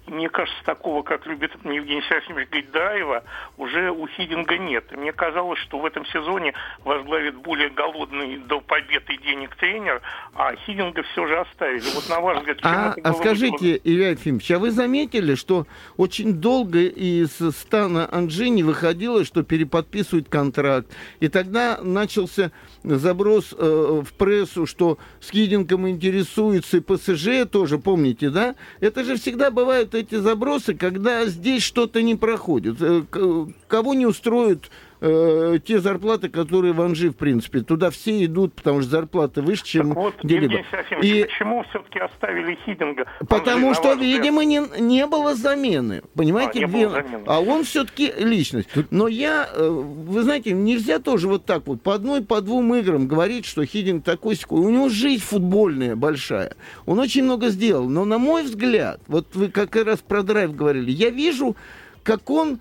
И 0.08 0.12
мне 0.12 0.30
кажется, 0.30 0.64
такого, 0.64 1.04
как 1.04 1.26
любит 1.26 1.52
Евгений 1.64 2.02
Серафимович 2.10 2.50
Гайдаева, 2.50 3.24
уже 3.58 3.92
у 3.92 4.08
Хидинга 4.08 4.58
нет. 4.58 4.86
И 4.92 4.96
мне 4.96 5.12
казалось, 5.12 5.60
что 5.60 5.80
в 5.80 5.86
этом 5.86 6.06
сезоне 6.08 6.54
возглавит 6.84 7.36
более 7.36 7.70
голодный 7.70 8.38
до 8.38 8.62
победы 8.62 9.18
денег 9.18 9.56
тренер, 9.56 10.02
а 10.36 10.56
Хидинга 10.56 11.04
все 11.04 11.28
же 11.28 11.40
оставили. 11.40 11.84
Вот 11.96 12.10
на 12.10 12.20
ваш 12.20 12.40
взгляд, 12.40 12.60
А, 12.64 12.96
а 13.04 13.14
скажите, 13.14 13.80
Илья 13.84 14.12
Ефимович, 14.12 14.52
а 14.52 14.60
вы 14.60 14.72
заметили, 14.72 15.36
что 15.36 15.68
очень 15.98 16.34
долго 16.34 16.84
из 16.86 17.38
стана 17.56 18.08
Анжи 18.12 18.50
не 18.50 18.64
выходило, 18.64 19.26
что 19.26 19.44
переподписывают 19.44 20.30
контракт? 20.30 20.88
И 21.20 21.28
тогда 21.28 21.80
начался 21.82 22.52
заброс 22.84 23.54
э, 23.58 24.02
в 24.04 24.14
прессу, 24.14 24.66
что 24.66 24.98
с 25.20 25.32
Хидингом 25.32 25.88
интересуется 25.90 26.78
и 26.78 26.80
ПСЖ 26.80 27.50
тоже, 27.50 27.78
помните, 27.78 28.30
да? 28.30 28.56
Это 28.80 29.04
же 29.04 29.17
всегда 29.18 29.52
бывают 29.52 29.94
эти 29.96 30.16
забросы, 30.16 30.74
когда 30.74 31.26
здесь 31.26 31.64
что-то 31.64 32.02
не 32.02 32.16
проходит. 32.16 32.82
Э, 32.82 33.04
к- 33.10 33.48
Кого 33.68 33.94
не 33.94 34.06
устроят 34.06 34.70
э, 35.02 35.60
те 35.66 35.80
зарплаты, 35.80 36.30
которые 36.30 36.74
в 36.74 36.82
Анжи, 36.82 37.10
в 37.10 37.16
принципе. 37.16 37.62
Туда 37.62 37.90
все 37.90 38.26
идут, 38.26 38.54
потому 38.54 38.82
что 38.82 38.90
зарплаты 38.92 39.42
выше, 39.42 39.64
чем 39.66 39.90
Так 39.90 39.98
вот, 39.98 40.16
где-либо. 40.24 40.60
И 41.02 41.24
почему 41.24 41.64
все-таки 41.70 42.00
оставили 42.00 42.58
Хидинга? 42.66 43.06
Потому 43.28 43.70
Анжи, 43.70 43.80
что, 43.82 43.94
видимо, 43.94 44.44
не, 44.44 44.62
не 44.80 45.06
было 45.06 45.36
замены. 45.36 46.02
Понимаете, 46.16 46.60
А, 46.60 46.62
не 46.62 46.68
где- 46.68 46.88
было 46.88 46.96
замены. 47.02 47.24
а 47.28 47.40
он 47.42 47.64
все-таки 47.64 48.12
личность. 48.18 48.70
Но 48.90 49.08
я, 49.08 49.50
э, 49.54 49.70
вы 49.70 50.22
знаете, 50.24 50.52
нельзя 50.54 51.00
тоже 51.00 51.28
вот 51.28 51.46
так 51.46 51.68
вот 51.68 51.82
по 51.82 51.94
одной, 51.94 52.22
по 52.24 52.42
двум 52.42 52.74
играм 52.76 53.08
говорить, 53.08 53.46
что 53.46 53.66
Хидинг 53.66 54.04
такой 54.04 54.36
секой. 54.36 54.60
У 54.62 54.70
него 54.70 54.90
жизнь 54.90 55.22
футбольная 55.24 55.96
большая. 55.96 56.56
Он 56.86 57.00
очень 57.00 57.24
много 57.24 57.50
сделал. 57.50 57.88
Но, 57.90 58.06
на 58.06 58.18
мой 58.18 58.44
взгляд, 58.44 59.00
вот 59.08 59.28
вы 59.36 59.50
как 59.50 59.76
раз 59.76 60.00
про 60.00 60.24
драйв 60.24 60.56
говорили, 60.56 60.92
я 60.92 61.10
вижу, 61.10 61.56
как 62.04 62.30
он 62.30 62.60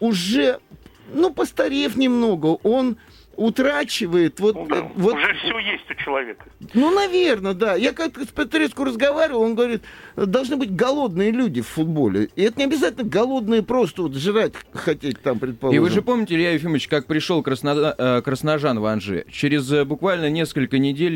уже, 0.00 0.58
ну, 1.12 1.32
постарев 1.32 1.96
немного, 1.96 2.46
он 2.62 2.96
утрачивает 3.36 4.40
вот, 4.40 4.54
Ну 4.54 4.66
да, 4.66 4.76
э, 4.78 4.82
вот 4.96 5.14
Уже 5.14 5.34
все 5.34 5.58
есть 5.58 5.90
у 5.90 5.94
человека. 5.94 6.44
ну, 6.74 6.94
наверное, 6.94 7.54
да. 7.54 7.74
Я 7.74 7.92
как-то 7.92 8.24
с 8.24 8.28
Петреску 8.28 8.84
разговаривал, 8.84 9.42
он 9.42 9.54
говорит, 9.54 9.82
должны 10.16 10.56
быть 10.56 10.74
голодные 10.74 11.30
люди 11.30 11.60
в 11.62 11.66
футболе. 11.68 12.28
И 12.36 12.42
это 12.42 12.58
не 12.58 12.64
обязательно 12.64 13.04
голодные 13.08 13.62
просто 13.62 14.02
вот 14.02 14.14
жрать 14.14 14.54
хотеть 14.72 15.20
там, 15.22 15.38
предположим. 15.38 15.76
И 15.76 15.84
вы 15.84 15.90
же 15.90 16.02
помните, 16.02 16.34
Илья 16.34 16.52
Ефимович, 16.52 16.88
как 16.88 17.06
пришел 17.06 17.42
Красно- 17.42 17.94
э, 17.96 18.22
Красножан 18.22 18.78
в 18.80 18.84
Анжи? 18.86 19.24
Через 19.30 19.70
э, 19.72 19.84
буквально 19.84 20.30
несколько 20.30 20.78
недель 20.78 21.14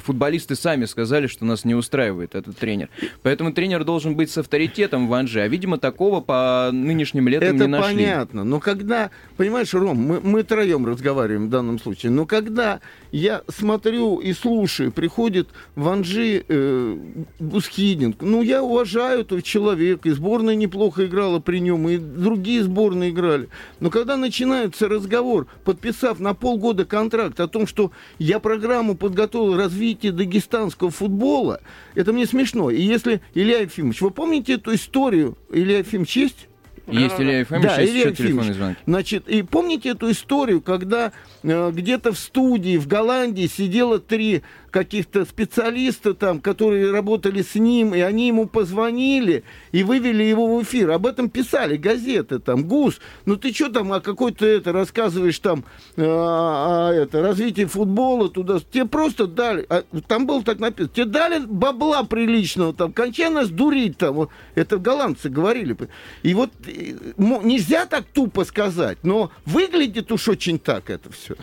футболисты 0.00 0.54
сами 0.54 0.84
сказали, 0.84 1.26
что 1.26 1.44
нас 1.44 1.64
не 1.64 1.74
устраивает 1.74 2.34
этот 2.34 2.56
тренер. 2.56 2.88
Поэтому 3.22 3.52
тренер 3.52 3.84
должен 3.84 4.14
быть 4.16 4.30
с 4.30 4.38
авторитетом 4.38 5.08
в 5.08 5.14
Анжи. 5.14 5.40
А, 5.40 5.48
видимо, 5.48 5.78
такого 5.78 6.20
по 6.20 6.70
нынешним 6.72 7.28
летам 7.28 7.56
Это 7.56 7.64
не 7.64 7.66
нашли. 7.68 7.94
понятно. 7.96 8.44
Но 8.44 8.60
когда, 8.60 9.10
понимаешь, 9.36 9.72
Ром, 9.74 9.96
мы, 9.96 10.20
мы 10.20 10.42
троем 10.42 10.86
разговариваем 10.94 11.46
в 11.46 11.50
данном 11.50 11.78
случае. 11.78 12.10
Но 12.10 12.26
когда 12.26 12.80
я 13.12 13.42
смотрю 13.48 14.18
и 14.18 14.32
слушаю, 14.32 14.90
приходит 14.90 15.48
Ванжи 15.76 16.44
э, 16.48 16.96
Гусхидинг, 17.38 18.22
ну, 18.22 18.42
я 18.42 18.62
уважаю 18.62 19.20
этого 19.20 19.42
человека, 19.42 20.08
и 20.08 20.12
сборная 20.12 20.54
неплохо 20.54 21.06
играла 21.06 21.40
при 21.40 21.60
нем, 21.60 21.88
и 21.88 21.98
другие 21.98 22.62
сборные 22.62 23.10
играли. 23.10 23.48
Но 23.80 23.90
когда 23.90 24.16
начинается 24.16 24.88
разговор, 24.88 25.46
подписав 25.64 26.20
на 26.20 26.34
полгода 26.34 26.84
контракт 26.84 27.38
о 27.40 27.48
том, 27.48 27.66
что 27.66 27.92
я 28.18 28.38
программу 28.38 28.96
подготовил 28.96 29.56
развитие 29.56 30.12
дагестанского 30.12 30.90
футбола, 30.90 31.60
это 31.94 32.12
мне 32.12 32.26
смешно. 32.26 32.70
И 32.70 32.80
если, 32.80 33.20
Илья 33.34 33.58
Ефимович, 33.58 34.00
вы 34.00 34.10
помните 34.10 34.54
эту 34.54 34.74
историю, 34.74 35.36
Илья 35.50 35.78
Ефимович 35.78 36.16
есть? 36.16 36.48
Есть 36.86 37.18
Илья 37.18 37.40
Ефимович, 37.40 37.66
да, 37.66 37.80
есть 37.80 37.92
Илья 37.92 38.04
еще 38.04 38.14
телефонные 38.14 38.54
звонки. 38.54 38.80
Значит, 38.86 39.28
и 39.28 39.42
помните 39.42 39.90
эту 39.90 40.10
историю, 40.10 40.60
когда 40.60 41.12
э, 41.42 41.70
где-то 41.72 42.12
в 42.12 42.18
студии 42.18 42.76
в 42.76 42.86
Голландии 42.86 43.46
сидело 43.46 43.98
три 43.98 44.42
каких-то 44.74 45.24
специалиста 45.24 46.14
там, 46.14 46.40
которые 46.40 46.90
работали 46.90 47.42
с 47.42 47.54
ним, 47.54 47.94
и 47.94 48.00
они 48.00 48.26
ему 48.26 48.48
позвонили 48.48 49.44
и 49.70 49.84
вывели 49.84 50.24
его 50.24 50.56
в 50.56 50.64
эфир. 50.64 50.90
Об 50.90 51.06
этом 51.06 51.30
писали 51.30 51.76
газеты, 51.76 52.40
там, 52.40 52.64
ГУС. 52.64 53.00
Ну 53.24 53.36
ты 53.36 53.52
что 53.54 53.68
там, 53.68 53.92
а 53.92 54.00
какой-то 54.00 54.44
это 54.44 54.72
рассказываешь 54.72 55.38
там, 55.38 55.64
э, 55.94 56.02
о, 56.04 56.90
это, 56.92 57.22
развитии 57.22 57.66
футбола 57.66 58.28
туда. 58.28 58.58
Тебе 58.58 58.86
просто 58.86 59.28
дали, 59.28 59.64
а, 59.68 59.84
там 60.08 60.26
было 60.26 60.42
так 60.42 60.58
написано, 60.58 60.92
тебе 60.92 61.06
дали 61.06 61.46
бабла 61.46 62.02
приличного, 62.02 62.74
там, 62.74 62.92
кончай 62.92 63.30
нас 63.30 63.50
дурить 63.50 63.96
там. 63.96 64.28
Это 64.56 64.78
голландцы 64.78 65.28
говорили. 65.28 65.76
И 66.24 66.34
вот 66.34 66.50
э, 66.66 66.94
нельзя 67.16 67.86
так 67.86 68.06
тупо 68.12 68.44
сказать, 68.44 68.98
но 69.04 69.30
выглядит 69.46 70.10
уж 70.10 70.26
очень 70.26 70.58
так 70.58 70.90
это 70.90 71.12
все. 71.12 71.36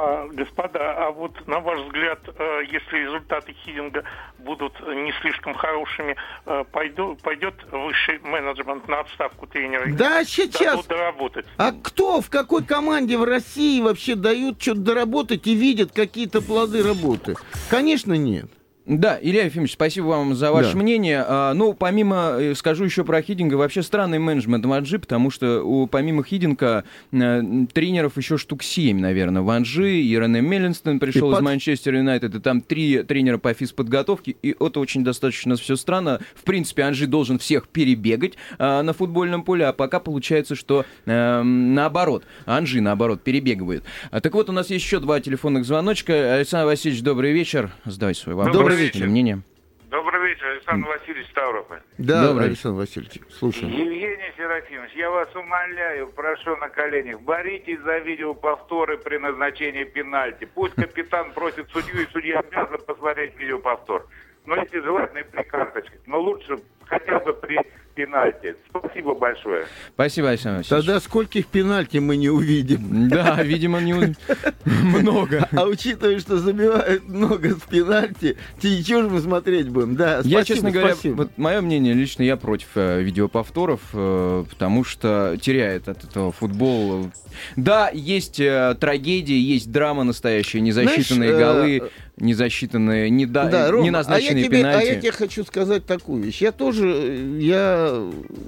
А, 0.00 0.28
господа, 0.28 0.92
а 0.92 1.10
вот 1.10 1.32
на 1.48 1.58
ваш 1.58 1.80
взгляд, 1.80 2.20
э, 2.28 2.64
если 2.78 3.04
результаты 3.04 3.54
Хидинга 3.64 4.04
будут 4.38 4.78
не 4.80 5.12
слишком 5.20 5.54
хорошими, 5.54 6.16
э, 6.46 6.64
пойду- 6.70 7.16
пойдет 7.22 7.54
высший 7.70 8.18
менеджмент 8.20 8.86
на 8.88 9.00
отставку 9.00 9.46
тренера? 9.46 9.84
Да, 9.94 10.24
сейчас. 10.24 10.84
Доработать. 10.86 11.46
А 11.56 11.72
кто 11.72 12.20
в 12.20 12.30
какой 12.30 12.64
команде 12.64 13.16
в 13.18 13.24
России 13.24 13.80
вообще 13.80 14.14
дают 14.14 14.60
что-то 14.62 14.80
доработать 14.80 15.46
и 15.46 15.54
видят 15.54 15.92
какие-то 15.92 16.40
плоды 16.40 16.82
работы? 16.82 17.36
Конечно, 17.70 18.14
нет. 18.14 18.46
Да, 18.88 19.18
Илья 19.20 19.44
Ефимович, 19.44 19.74
спасибо 19.74 20.06
вам 20.06 20.34
за 20.34 20.50
ваше 20.50 20.72
Да. 20.72 20.78
мнение. 20.78 21.22
А, 21.28 21.52
ну, 21.52 21.74
помимо, 21.74 22.36
э, 22.38 22.54
скажу 22.54 22.84
еще 22.84 23.04
про 23.04 23.20
Хидинга, 23.20 23.56
вообще 23.56 23.82
странный 23.82 24.18
менеджмент 24.18 24.64
Ванжи, 24.64 24.98
потому 24.98 25.30
что 25.30 25.62
у, 25.62 25.86
помимо 25.86 26.24
Хидинга 26.24 26.84
э, 27.12 27.42
тренеров 27.74 28.16
еще 28.16 28.38
штук 28.38 28.62
7, 28.62 28.98
наверное. 28.98 29.42
Ванжи, 29.42 29.98
и 30.00 30.18
Рене 30.18 30.40
Меллинстон 30.40 31.00
пришел 31.00 31.28
И 31.28 31.32
из 31.32 31.36
под- 31.36 31.44
Манчестер 31.44 31.96
Юнайтед, 31.96 32.34
и 32.34 32.40
там 32.40 32.62
три 32.62 33.02
тренера 33.02 33.36
по 33.36 33.52
физподготовке, 33.52 34.34
и 34.42 34.56
это 34.58 34.80
очень 34.80 35.04
достаточно 35.04 35.56
все 35.56 35.76
странно. 35.76 36.20
В 36.34 36.44
принципе, 36.44 36.84
Анжи 36.84 37.06
должен 37.06 37.38
всех 37.38 37.68
перебегать 37.68 38.34
а, 38.58 38.82
на 38.82 38.94
футбольном 38.94 39.42
поле, 39.42 39.66
а 39.66 39.74
пока 39.74 40.00
получается, 40.00 40.54
что 40.54 40.86
э, 41.04 41.42
наоборот, 41.42 42.24
Анжи, 42.46 42.80
наоборот, 42.80 43.20
перебегивает. 43.22 43.84
А, 44.10 44.22
так 44.22 44.32
вот, 44.32 44.48
у 44.48 44.52
нас 44.52 44.70
есть 44.70 44.82
еще 44.82 44.98
два 44.98 45.20
телефонных 45.20 45.66
звоночка. 45.66 46.36
Александр 46.36 46.64
Васильевич, 46.68 47.02
добрый 47.02 47.32
вечер. 47.34 47.70
Сдавайте 47.84 48.22
свой 48.22 48.34
вопрос. 48.34 48.56
Добрый 48.56 48.77
вечер. 48.78 49.06
мнение. 49.06 49.42
Добрый 49.90 50.20
вечер, 50.28 50.46
Александр 50.48 50.88
Васильевич 50.88 51.28
Ставрополь. 51.30 51.80
Да, 51.96 52.26
Добрый. 52.26 52.48
Александр 52.48 52.80
Васильевич, 52.80 53.22
слушаем. 53.30 53.70
Евгений 53.70 54.32
Серафимович, 54.36 54.92
я 54.92 55.10
вас 55.10 55.34
умоляю, 55.34 56.08
прошу 56.08 56.56
на 56.56 56.68
коленях, 56.68 57.22
боритесь 57.22 57.80
за 57.80 57.98
видеоповторы 57.98 58.98
при 58.98 59.16
назначении 59.16 59.84
пенальти. 59.84 60.46
Пусть 60.54 60.74
капитан 60.74 61.32
просит 61.32 61.70
судью, 61.70 62.02
и 62.02 62.06
судья 62.12 62.40
обязан 62.40 62.80
посмотреть 62.86 63.34
видеоповтор. 63.38 64.06
Но 64.44 64.56
если 64.56 64.80
желательно 64.80 65.18
и 65.18 65.22
при 65.24 65.42
карточке. 65.42 65.98
Но 66.06 66.20
лучше 66.20 66.58
хотя 66.84 67.18
бы 67.20 67.32
при 67.32 67.58
пенальти. 67.98 68.54
Спасибо 68.70 69.14
большое. 69.14 69.66
Спасибо, 69.94 70.30
Александр 70.30 70.58
Васильевич. 70.58 70.86
Тогда 70.86 71.00
скольких 71.00 71.46
пенальти 71.46 71.98
мы 71.98 72.16
не 72.16 72.28
увидим? 72.28 73.08
Да, 73.08 73.42
видимо, 73.42 73.80
не 73.80 73.92
много. 74.64 75.48
А 75.50 75.64
учитывая, 75.64 76.20
что 76.20 76.38
забивают 76.38 77.08
много 77.08 77.50
с 77.50 77.62
пенальти, 77.62 78.36
те 78.60 78.84
чего 78.84 79.02
же 79.02 79.10
мы 79.10 79.20
смотреть 79.20 79.68
будем? 79.68 79.96
Да, 79.96 80.20
Я, 80.22 80.44
честно 80.44 80.70
говоря, 80.70 80.94
вот 81.02 81.36
мое 81.36 81.60
мнение 81.60 81.92
лично, 81.92 82.22
я 82.22 82.36
против 82.36 82.68
э, 82.76 83.02
видеоповторов, 83.02 83.80
э, 83.92 84.44
потому 84.48 84.84
что 84.84 85.36
теряет 85.40 85.88
от 85.88 86.04
этого 86.04 86.30
футбол. 86.30 87.10
Да, 87.56 87.90
есть 87.92 88.38
э, 88.38 88.76
трагедии, 88.78 89.34
есть 89.34 89.72
драма 89.72 90.04
настоящая, 90.04 90.60
незасчитанные 90.60 91.36
голы, 91.36 91.90
незасчитанные, 92.20 93.10
неда... 93.10 93.46
Да, 93.46 93.70
Рома, 93.70 93.84
неназначенные 93.84 94.34
а 94.34 94.38
я 94.38 94.44
тебе, 94.44 94.58
пенальти. 94.58 94.88
А 94.88 94.92
я 94.94 95.00
тебе 95.00 95.12
хочу 95.12 95.44
сказать 95.44 95.86
такую 95.86 96.22
вещь. 96.22 96.40
Я 96.40 96.52
тоже, 96.52 97.38
я 97.38 98.02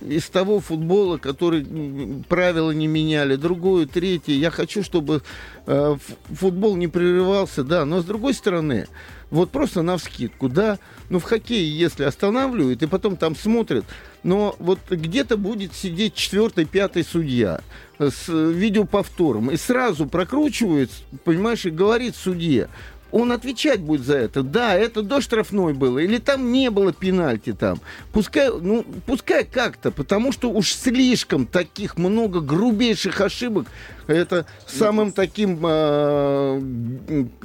из 0.08 0.26
того 0.26 0.60
футбола, 0.60 1.18
который 1.18 1.66
правила 2.28 2.70
не 2.70 2.87
меняли, 2.87 3.37
другое, 3.37 3.87
третье. 3.87 4.33
Я 4.33 4.50
хочу, 4.50 4.83
чтобы 4.83 5.22
э, 5.66 5.96
футбол 6.28 6.76
не 6.76 6.88
прерывался, 6.88 7.64
да. 7.64 7.85
Но 7.85 8.00
с 8.00 8.04
другой 8.04 8.35
стороны, 8.35 8.87
вот 9.30 9.50
просто 9.50 9.83
на 9.83 9.96
вскидку, 9.96 10.48
да. 10.48 10.78
Ну, 11.09 11.18
в 11.18 11.24
хоккее, 11.24 11.78
если 11.78 12.04
останавливают 12.04 12.83
и 12.83 12.87
потом 12.87 13.16
там 13.16 13.37
смотрят, 13.37 13.85
но 14.22 14.54
вот 14.59 14.78
где-то 14.90 15.37
будет 15.37 15.74
сидеть 15.74 16.14
четвертый, 16.14 16.64
пятый 16.64 17.04
судья 17.04 17.61
с 17.98 18.28
видеоповтором 18.28 19.50
и 19.50 19.56
сразу 19.56 20.06
прокручивает, 20.06 20.90
понимаешь, 21.24 21.66
и 21.66 21.70
говорит 21.70 22.16
судье, 22.16 22.68
он 23.12 23.33
отвечать 23.33 23.81
будет 23.81 24.03
за 24.03 24.16
это. 24.16 24.42
Да, 24.42 24.75
это 24.75 25.03
до 25.03 25.20
штрафной 25.20 25.75
было, 25.75 25.99
или 25.99 26.18
там 26.18 26.53
не 26.53 26.70
было 26.70 26.92
пенальти 26.92 27.53
там. 27.53 27.81
Пускай, 28.12 28.51
ну, 28.51 28.85
пускай 29.07 29.44
как-то, 29.44 29.90
потому 29.90 30.33
что 30.33 30.51
уж 30.51 30.73
слишком 30.73 31.46
таких 31.46 31.96
много 31.99 32.40
грубейших 32.40 33.20
ошибок. 33.20 33.66
Это 34.11 34.44
самым 34.66 35.12
таким, 35.12 35.61
а, 35.62 36.61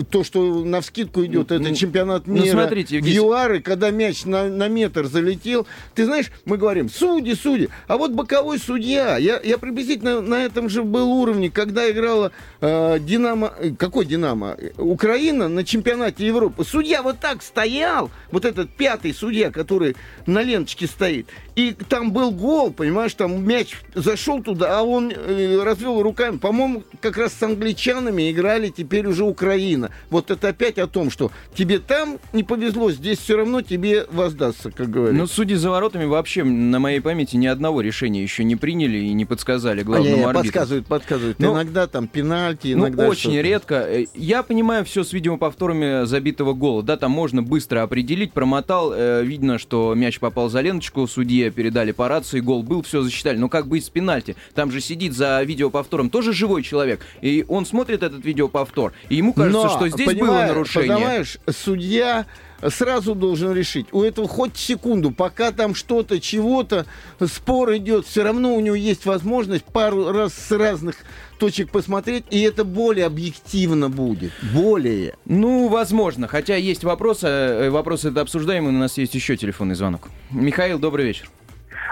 то, 0.09 0.23
что 0.23 0.63
на 0.63 0.81
вскидку 0.81 1.23
идет, 1.25 1.51
это 1.51 1.61
Ну, 1.63 1.75
чемпионат 1.75 2.25
ну, 2.25 2.33
мира 2.43 2.61
смотрите, 2.61 2.95
в 2.95 3.05
Евгений- 3.05 3.17
ЮАРы, 3.17 3.61
когда 3.61 3.91
мяч 3.91 4.25
на, 4.25 4.49
на 4.49 4.67
метр 4.67 5.05
залетел. 5.05 5.67
Ты 5.93 6.05
знаешь, 6.05 6.31
мы 6.45 6.57
говорим, 6.57 6.89
судьи, 6.89 7.35
судьи. 7.35 7.69
А 7.87 7.97
вот 7.97 8.11
боковой 8.11 8.57
судья, 8.59 9.17
я, 9.17 9.39
я 9.43 9.57
приблизительно 9.57 10.21
на 10.21 10.43
этом 10.43 10.69
же 10.69 10.83
был 10.83 11.11
уровне, 11.11 11.51
когда 11.51 11.89
играла 11.89 12.31
э, 12.61 12.97
Динамо, 12.99 13.53
какой 13.77 14.05
Динамо? 14.05 14.57
Украина 14.77 15.47
на 15.47 15.63
чемпионате 15.63 16.25
Европы. 16.25 16.63
Судья 16.63 17.03
вот 17.03 17.19
так 17.19 17.43
стоял, 17.43 18.09
вот 18.31 18.43
этот 18.45 18.71
пятый 18.71 19.13
судья, 19.13 19.51
который 19.51 19.95
на 20.25 20.41
ленточке 20.41 20.87
стоит, 20.87 21.27
и 21.55 21.73
там 21.87 22.11
был 22.11 22.31
гол, 22.31 22.71
понимаешь, 22.71 23.13
там 23.13 23.45
мяч 23.47 23.77
зашел 23.93 24.41
туда, 24.43 24.79
а 24.79 24.83
он 24.83 25.11
э, 25.15 25.61
развел 25.63 26.01
руками. 26.01 26.37
По-моему, 26.37 26.83
как 26.99 27.17
раз 27.17 27.33
с 27.33 27.43
англичанами 27.43 28.29
играли 28.31 28.69
теперь 28.69 29.07
уже 29.07 29.23
Украина. 29.23 29.89
Вот 30.09 30.31
это 30.31 30.49
опять 30.49 30.77
о 30.77 30.87
том, 30.87 31.09
что 31.09 31.31
тебе 31.53 31.79
там 31.79 32.17
не 32.33 32.43
повезло, 32.43 32.91
здесь 32.91 33.19
все 33.19 33.37
равно 33.37 33.61
тебе 33.61 34.05
воздастся, 34.11 34.69
как 34.71 34.89
говорится. 34.89 35.21
Ну, 35.21 35.27
судьи 35.27 35.55
за 35.55 35.69
воротами 35.69 36.05
вообще, 36.05 36.43
на 36.43 36.79
моей 36.79 36.99
памяти, 36.99 37.37
ни 37.37 37.47
одного 37.47 37.81
решения 37.81 38.21
еще 38.21 38.43
не 38.43 38.55
приняли 38.57 38.97
и 38.97 39.13
не 39.13 39.25
подсказали 39.25 39.81
А, 39.81 39.83
главному 39.85 40.17
не, 40.17 40.23
арбитру. 40.23 40.43
подсказывают, 40.43 40.87
подсказывают. 40.87 41.39
Ну, 41.39 41.53
иногда 41.53 41.87
там 41.87 42.07
пенальти, 42.07 42.73
Ну, 42.75 42.87
иногда 42.87 43.07
очень 43.07 43.31
что-то. 43.31 43.41
редко. 43.41 43.75
Э, 43.75 44.05
Я 44.13 44.43
понимаю 44.43 44.83
все 44.83 45.03
с 45.03 45.13
видеоповторами 45.13 46.05
забитого 46.05 46.53
гола. 46.53 46.83
Да, 46.83 46.97
там 46.97 47.11
можно 47.11 47.41
быстро 47.41 47.81
определить. 47.83 48.33
Промотал, 48.33 48.91
э, 48.93 49.23
видно, 49.23 49.57
что 49.57 49.93
мяч 49.95 50.19
попал 50.19 50.49
за 50.49 50.61
ленточку, 50.61 51.07
судье 51.07 51.44
передали 51.51 51.91
по 51.91 52.07
рации, 52.07 52.39
гол 52.39 52.63
был, 52.63 52.81
все 52.81 53.01
засчитали. 53.01 53.37
Но 53.37 53.49
как 53.49 53.67
быть 53.67 53.85
с 53.85 53.89
пенальти? 53.89 54.35
Там 54.53 54.71
же 54.71 54.81
сидит 54.81 55.13
за 55.13 55.41
видеоповтором 55.43 56.09
тоже 56.09 56.33
живой 56.33 56.63
человек. 56.63 57.01
И 57.21 57.45
он 57.47 57.65
смотрит 57.65 58.03
этот 58.03 58.23
видеоповтор, 58.23 58.93
и 59.09 59.15
ему 59.15 59.33
кажется, 59.33 59.63
Но, 59.63 59.69
что 59.69 59.87
здесь 59.87 60.13
было 60.13 60.41
нарушение. 60.41 60.95
Понимаешь, 60.95 61.37
судья 61.49 62.25
сразу 62.69 63.15
должен 63.15 63.53
решить. 63.53 63.87
У 63.91 64.01
этого 64.03 64.27
хоть 64.27 64.57
секунду, 64.57 65.11
пока 65.11 65.51
там 65.51 65.75
что-то, 65.75 66.19
чего-то, 66.19 66.85
спор 67.25 67.75
идет, 67.75 68.05
все 68.05 68.23
равно 68.23 68.55
у 68.55 68.59
него 68.59 68.75
есть 68.75 69.05
возможность 69.05 69.65
пару 69.65 70.11
раз 70.11 70.33
с 70.33 70.51
разных 70.51 70.95
точек 71.39 71.69
посмотреть, 71.69 72.25
и 72.31 72.41
это 72.41 72.63
более 72.63 73.05
объективно 73.05 73.89
будет. 73.89 74.31
Более. 74.53 75.15
Ну, 75.25 75.67
возможно. 75.67 76.27
Хотя 76.27 76.55
есть 76.55 76.83
вопросы. 76.83 77.27
э, 77.27 77.69
Вопросы 77.69 78.09
это 78.09 78.21
обсуждаем, 78.21 78.65
и 78.65 78.69
у 78.69 78.71
нас 78.71 78.97
есть 78.97 79.15
еще 79.15 79.35
телефонный 79.35 79.75
звонок. 79.75 80.09
Михаил, 80.31 80.79
добрый 80.79 81.05
вечер. 81.05 81.29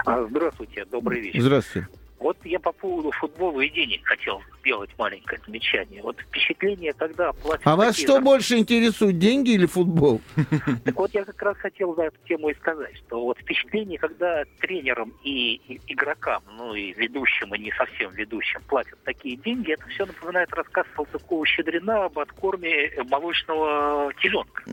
А, 0.06 0.26
Здравствуйте, 0.28 0.84
добрый 0.90 1.20
вечер. 1.20 1.40
Здравствуйте. 1.42 1.88
Вот 2.24 2.38
я 2.44 2.58
по 2.58 2.72
поводу 2.72 3.10
футбола 3.10 3.60
и 3.60 3.68
денег 3.68 4.00
хотел 4.06 4.40
сделать 4.60 4.88
маленькое 4.96 5.38
замечание. 5.44 6.00
Вот 6.00 6.18
впечатление, 6.18 6.94
когда 6.94 7.34
платят... 7.34 7.66
А 7.66 7.76
вас 7.76 7.96
что 7.96 8.14
зарплаты... 8.14 8.24
больше 8.24 8.56
интересует, 8.56 9.18
деньги 9.18 9.50
или 9.50 9.66
футбол? 9.66 10.22
Так 10.86 10.96
вот, 10.96 11.12
я 11.12 11.26
как 11.26 11.42
раз 11.42 11.58
хотел 11.58 11.94
за 11.94 12.04
эту 12.04 12.16
тему 12.26 12.48
и 12.48 12.54
сказать, 12.54 12.96
что 12.96 13.20
вот 13.20 13.38
впечатление, 13.38 13.98
когда 13.98 14.44
тренерам 14.58 15.12
и, 15.22 15.56
и 15.68 15.78
игрокам, 15.88 16.42
ну 16.56 16.74
и 16.74 16.94
ведущим, 16.94 17.54
и 17.54 17.58
не 17.58 17.72
совсем 17.72 18.10
ведущим 18.12 18.62
платят 18.68 18.98
такие 19.04 19.36
деньги, 19.36 19.72
это 19.72 19.86
все 19.88 20.06
напоминает 20.06 20.50
рассказ 20.54 20.86
Салтыкова-Щедрина 20.96 22.06
об 22.06 22.18
откорме 22.18 22.90
молочного 23.10 24.10
теленка. 24.22 24.64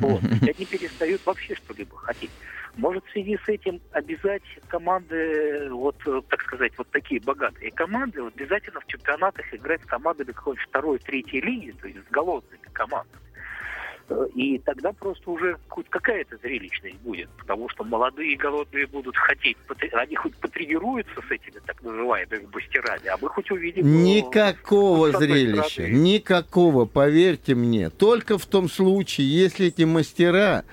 Вот. 0.00 0.22
Они 0.24 0.66
перестают 0.66 1.24
вообще 1.24 1.54
что-либо 1.54 1.96
хотеть. 1.96 2.30
Может, 2.76 3.04
в 3.04 3.12
связи 3.12 3.38
с 3.44 3.48
этим 3.48 3.80
обязать 3.92 4.42
команды, 4.68 5.68
вот, 5.70 5.96
так 6.28 6.42
сказать, 6.42 6.72
вот 6.84 6.92
такие 6.92 7.20
богатые 7.20 7.70
команды, 7.70 8.22
вот, 8.22 8.34
обязательно 8.36 8.80
в 8.80 8.86
чемпионатах 8.86 9.52
играть 9.52 9.82
с 9.82 9.86
командами 9.86 10.32
какой-нибудь 10.32 10.66
второй, 10.68 10.98
третьей 10.98 11.40
лиги, 11.40 11.74
то 11.80 11.88
есть 11.88 11.98
с 11.98 12.10
голодными 12.10 12.60
командами. 12.72 13.20
И 14.34 14.58
тогда 14.58 14.92
просто 14.92 15.30
уже 15.30 15.56
хоть 15.68 15.88
какая-то 15.88 16.36
зрелищность 16.36 16.98
будет, 16.98 17.30
потому 17.38 17.70
что 17.70 17.84
молодые 17.84 18.36
голодные 18.36 18.86
будут 18.86 19.16
хотеть, 19.16 19.56
они 19.92 20.14
хоть 20.14 20.36
потренируются 20.36 21.22
с 21.26 21.30
этими 21.30 21.58
так 21.64 21.82
называемыми 21.82 22.46
мастерами, 22.52 23.06
а 23.06 23.16
мы 23.20 23.30
хоть 23.30 23.50
увидим... 23.50 23.86
Ну, 23.86 24.04
никакого 24.04 25.10
ну, 25.10 25.18
зрелища, 25.18 25.70
стороны. 25.70 25.94
никакого, 25.94 26.84
поверьте 26.84 27.54
мне. 27.54 27.88
Только 27.88 28.36
в 28.36 28.44
том 28.44 28.68
случае, 28.68 29.26
если 29.26 29.68
эти 29.68 29.84
мастера 29.84 30.64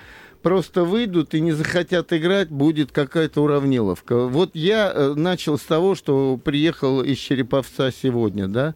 просто 0.42 0.84
выйдут 0.84 1.34
и 1.34 1.40
не 1.40 1.52
захотят 1.52 2.12
играть, 2.12 2.50
будет 2.50 2.92
какая-то 2.92 3.42
уравниловка. 3.42 4.26
Вот 4.26 4.50
я 4.54 4.92
э, 4.92 5.14
начал 5.14 5.58
с 5.58 5.62
того, 5.62 5.94
что 5.94 6.38
приехал 6.42 7.02
из 7.02 7.18
Череповца 7.18 7.90
сегодня, 7.90 8.48
да. 8.48 8.74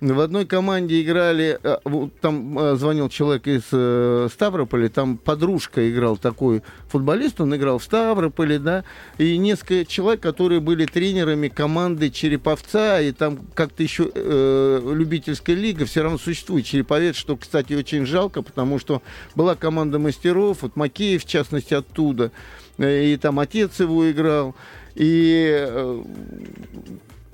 В 0.00 0.20
одной 0.20 0.46
команде 0.46 1.02
играли, 1.02 1.58
э, 1.62 1.76
там 2.20 2.58
э, 2.58 2.76
звонил 2.76 3.08
человек 3.08 3.46
из 3.46 4.32
Ставрополя, 4.32 4.88
там 4.88 5.18
подружка 5.18 5.88
играл 5.90 6.16
такой 6.16 6.62
футболист, 6.88 7.40
он 7.40 7.54
играл 7.54 7.78
в 7.78 7.84
Ставрополе, 7.84 8.58
да, 8.58 8.84
и 9.18 9.36
несколько 9.36 9.84
человек, 9.84 10.20
которые 10.20 10.60
были 10.60 10.86
тренерами 10.86 11.48
команды 11.48 12.10
Череповца, 12.10 13.00
и 13.00 13.12
там 13.12 13.38
как-то 13.54 13.82
еще 13.82 14.10
э, 14.14 14.92
любительская 14.94 15.56
лига 15.56 15.84
все 15.84 16.02
равно 16.02 16.18
существует, 16.18 16.64
Череповец, 16.64 17.16
что, 17.16 17.36
кстати, 17.36 17.74
очень 17.74 18.06
жалко, 18.06 18.42
потому 18.42 18.78
что 18.78 19.02
была 19.34 19.54
команда 19.54 19.98
мастеров, 19.98 20.58
вот 20.62 20.76
Макеев, 21.02 21.24
в 21.24 21.28
частности, 21.28 21.74
оттуда, 21.74 22.30
э, 22.78 23.06
и 23.06 23.16
там 23.16 23.38
отец 23.38 23.80
его 23.80 24.10
играл, 24.10 24.54
и 24.94 25.48
э, 25.50 26.02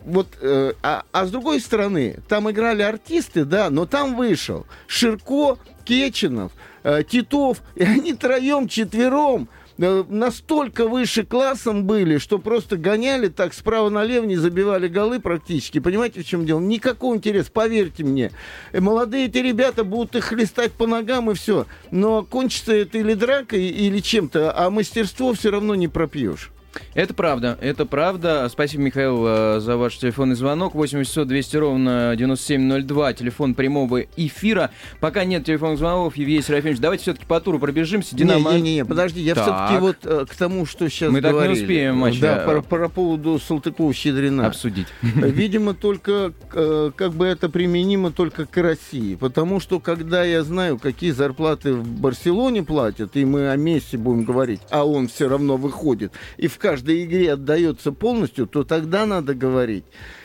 вот, 0.05 0.29
э, 0.41 0.73
а, 0.83 1.05
а 1.13 1.27
с 1.27 1.31
другой 1.31 1.61
стороны, 1.61 2.17
там 2.29 2.51
играли 2.51 2.83
артисты, 2.83 3.45
да, 3.45 3.69
но 3.71 3.85
там 3.85 4.17
вышел 4.17 4.67
Ширко, 4.87 5.59
Кеченов, 5.85 6.53
э, 6.83 7.03
Титов, 7.09 7.63
и 7.75 7.83
они 7.83 8.15
троем, 8.15 8.69
четвером 8.69 9.49
настолько 9.79 10.89
выше 10.89 11.25
классом 11.25 11.85
были, 11.85 12.19
что 12.19 12.39
просто 12.39 12.77
гоняли 12.77 13.29
так 13.29 13.55
справа 13.55 13.89
налево, 13.89 14.25
не 14.25 14.37
забивали 14.37 14.89
голы 14.89 15.21
практически. 15.21 15.79
Понимаете, 15.79 16.23
в 16.23 16.27
чем 16.27 16.45
дело? 16.45 16.61
Никакого 16.61 17.15
интереса, 17.15 17.51
поверьте 17.53 18.05
мне. 18.05 18.33
Э, 18.73 18.81
молодые 18.81 19.27
эти 19.27 19.39
ребята 19.39 19.85
будут 19.85 20.17
их 20.17 20.25
хлестать 20.25 20.73
по 20.73 20.87
ногам 20.87 21.31
и 21.31 21.35
все. 21.35 21.67
Но 21.91 22.25
кончится 22.25 22.73
это 22.73 22.99
или 22.99 23.15
дракой, 23.15 23.67
или 23.67 24.01
чем-то, 24.01 24.53
а 24.57 24.71
мастерство 24.71 25.33
все 25.33 25.51
равно 25.51 25.75
не 25.77 25.89
пропьешь. 25.89 26.51
Это 26.95 27.15
правда, 27.15 27.59
это 27.61 27.87
правда. 27.87 28.49
Спасибо, 28.51 28.83
Михаил, 28.85 29.25
э, 29.27 29.61
за 29.61 29.77
ваш 29.77 29.97
телефонный 29.99 30.35
звонок. 30.35 30.75
800 30.75 31.27
200 31.27 31.57
ровно 31.57 32.15
9702, 32.17 33.13
телефон 33.15 33.55
прямого 33.55 34.03
эфира. 34.17 34.71
Пока 35.01 35.25
нет 35.25 35.45
телефонных 35.45 35.79
звонков, 35.79 36.17
Евгений 36.17 36.43
Серафимович, 36.43 36.81
давайте 36.81 37.03
все-таки 37.03 37.27
по 37.27 37.41
туру 37.41 37.59
пробежимся. 37.59 38.17
Динамо... 38.17 38.53
Не, 38.55 38.61
не, 38.61 38.75
не, 38.77 38.85
подожди, 38.85 39.21
я 39.21 39.35
все-таки 39.35 39.79
вот 39.79 39.97
э, 40.05 40.27
к 40.29 40.35
тому, 40.35 40.67
что 40.67 40.89
сейчас 40.89 41.11
Мы 41.11 41.21
говорили. 41.21 41.55
так 41.55 41.57
не 41.57 41.63
успеем 41.63 41.97
матч. 41.97 42.21
Да, 42.21 42.45
по, 42.47 42.63
по 42.63 42.89
поводу 42.89 43.39
Салтыкова-Щедрина. 43.39 44.47
Обсудить. 44.47 44.89
Видимо, 45.03 45.75
только, 45.75 46.33
э, 46.53 46.91
как 46.95 47.13
бы 47.13 47.27
это 47.27 47.49
применимо 47.49 48.11
только 48.11 48.47
к 48.47 48.57
России. 48.57 49.15
Потому 49.15 49.61
что, 49.61 49.81
когда 49.81 50.25
я 50.25 50.43
знаю, 50.43 50.79
какие 50.79 51.11
зарплаты 51.11 51.75
в 51.75 51.87
Барселоне 51.87 52.63
платят, 52.63 53.17
и 53.17 53.25
мы 53.25 53.51
о 53.51 53.57
Месси 53.57 53.97
будем 53.97 54.25
говорить, 54.25 54.61
а 54.71 54.85
он 54.85 55.09
все 55.09 55.29
равно 55.29 55.57
выходит, 55.57 56.13
и 56.37 56.47
в 56.47 56.59
каждой 56.69 57.05
игре 57.05 57.33
отдается 57.33 57.93
полностью, 57.93 58.47
то 58.47 58.63
тогда 58.63 59.07
надо 59.07 59.35
говорить 59.35 59.85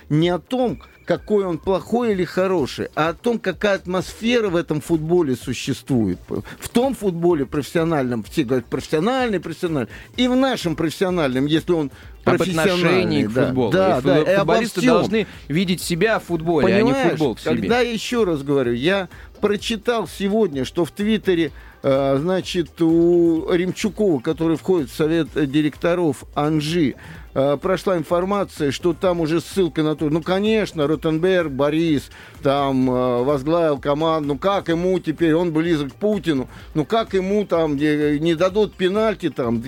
не 0.10 0.28
о 0.28 0.40
том, 0.40 0.82
какой 1.06 1.46
он 1.46 1.58
плохой 1.58 2.12
или 2.12 2.26
хороший, 2.26 2.90
а 2.96 3.10
о 3.10 3.14
том, 3.14 3.40
какая 3.40 3.76
атмосфера 3.76 4.50
в 4.50 4.58
этом 4.58 4.82
футболе 4.82 5.38
существует. 5.38 6.20
В 6.60 6.68
том 6.68 6.96
футболе 6.96 7.46
профессиональном, 7.46 8.24
все 8.24 8.44
говорят 8.44 8.66
профессиональный, 8.66 9.40
профессиональный, 9.40 9.90
и 10.18 10.28
в 10.28 10.36
нашем 10.36 10.76
профессиональном, 10.76 11.46
если 11.46 11.72
он 11.72 11.92
профессиональный. 12.26 13.24
к 13.24 13.32
футболу. 13.32 13.72
Да, 13.72 14.02
да, 14.02 14.20
и 14.20 14.38
футболисты 14.38 14.82
должны 14.82 15.28
видеть 15.48 15.82
себя 15.82 16.20
в 16.20 16.26
футболе, 16.26 16.68
Понимаешь, 16.68 16.98
а 16.98 17.04
не 17.06 17.10
футбол 17.12 17.36
в 17.36 17.40
себе. 17.40 17.56
Когда, 17.56 17.80
еще 17.80 18.26
раз 18.26 18.44
говорю, 18.44 18.74
я 18.74 19.08
прочитал 19.40 20.10
сегодня, 20.10 20.66
что 20.66 20.84
в 20.84 20.92
Твиттере 20.92 21.54
значит, 21.84 22.82
у 22.82 23.52
Ремчукова, 23.52 24.22
который 24.22 24.56
входит 24.56 24.90
в 24.90 24.96
совет 24.96 25.28
директоров 25.52 26.24
Анжи, 26.34 26.96
э, 27.34 27.58
прошла 27.62 27.98
информация, 27.98 28.72
что 28.72 28.94
там 28.94 29.22
уже 29.22 29.42
ссылка 29.42 29.84
на 29.84 29.96
то, 29.96 30.10
ну, 30.10 30.22
конечно, 30.22 30.88
Ротенберг, 30.88 31.52
Борис, 31.52 32.10
там, 32.42 32.90
э, 32.90 33.24
возглавил 33.24 33.80
команду, 33.80 34.30
ну, 34.30 34.38
как 34.38 34.70
ему 34.70 35.00
теперь, 35.00 35.34
он 35.34 35.52
близок 35.52 35.94
к 35.94 35.96
Путину, 35.96 36.48
ну, 36.74 36.86
как 36.86 37.14
ему 37.14 37.46
там 37.46 37.76
не, 37.76 38.20
не 38.20 38.36
дадут 38.36 38.76
пенальти 38.76 39.30
там, 39.30 39.64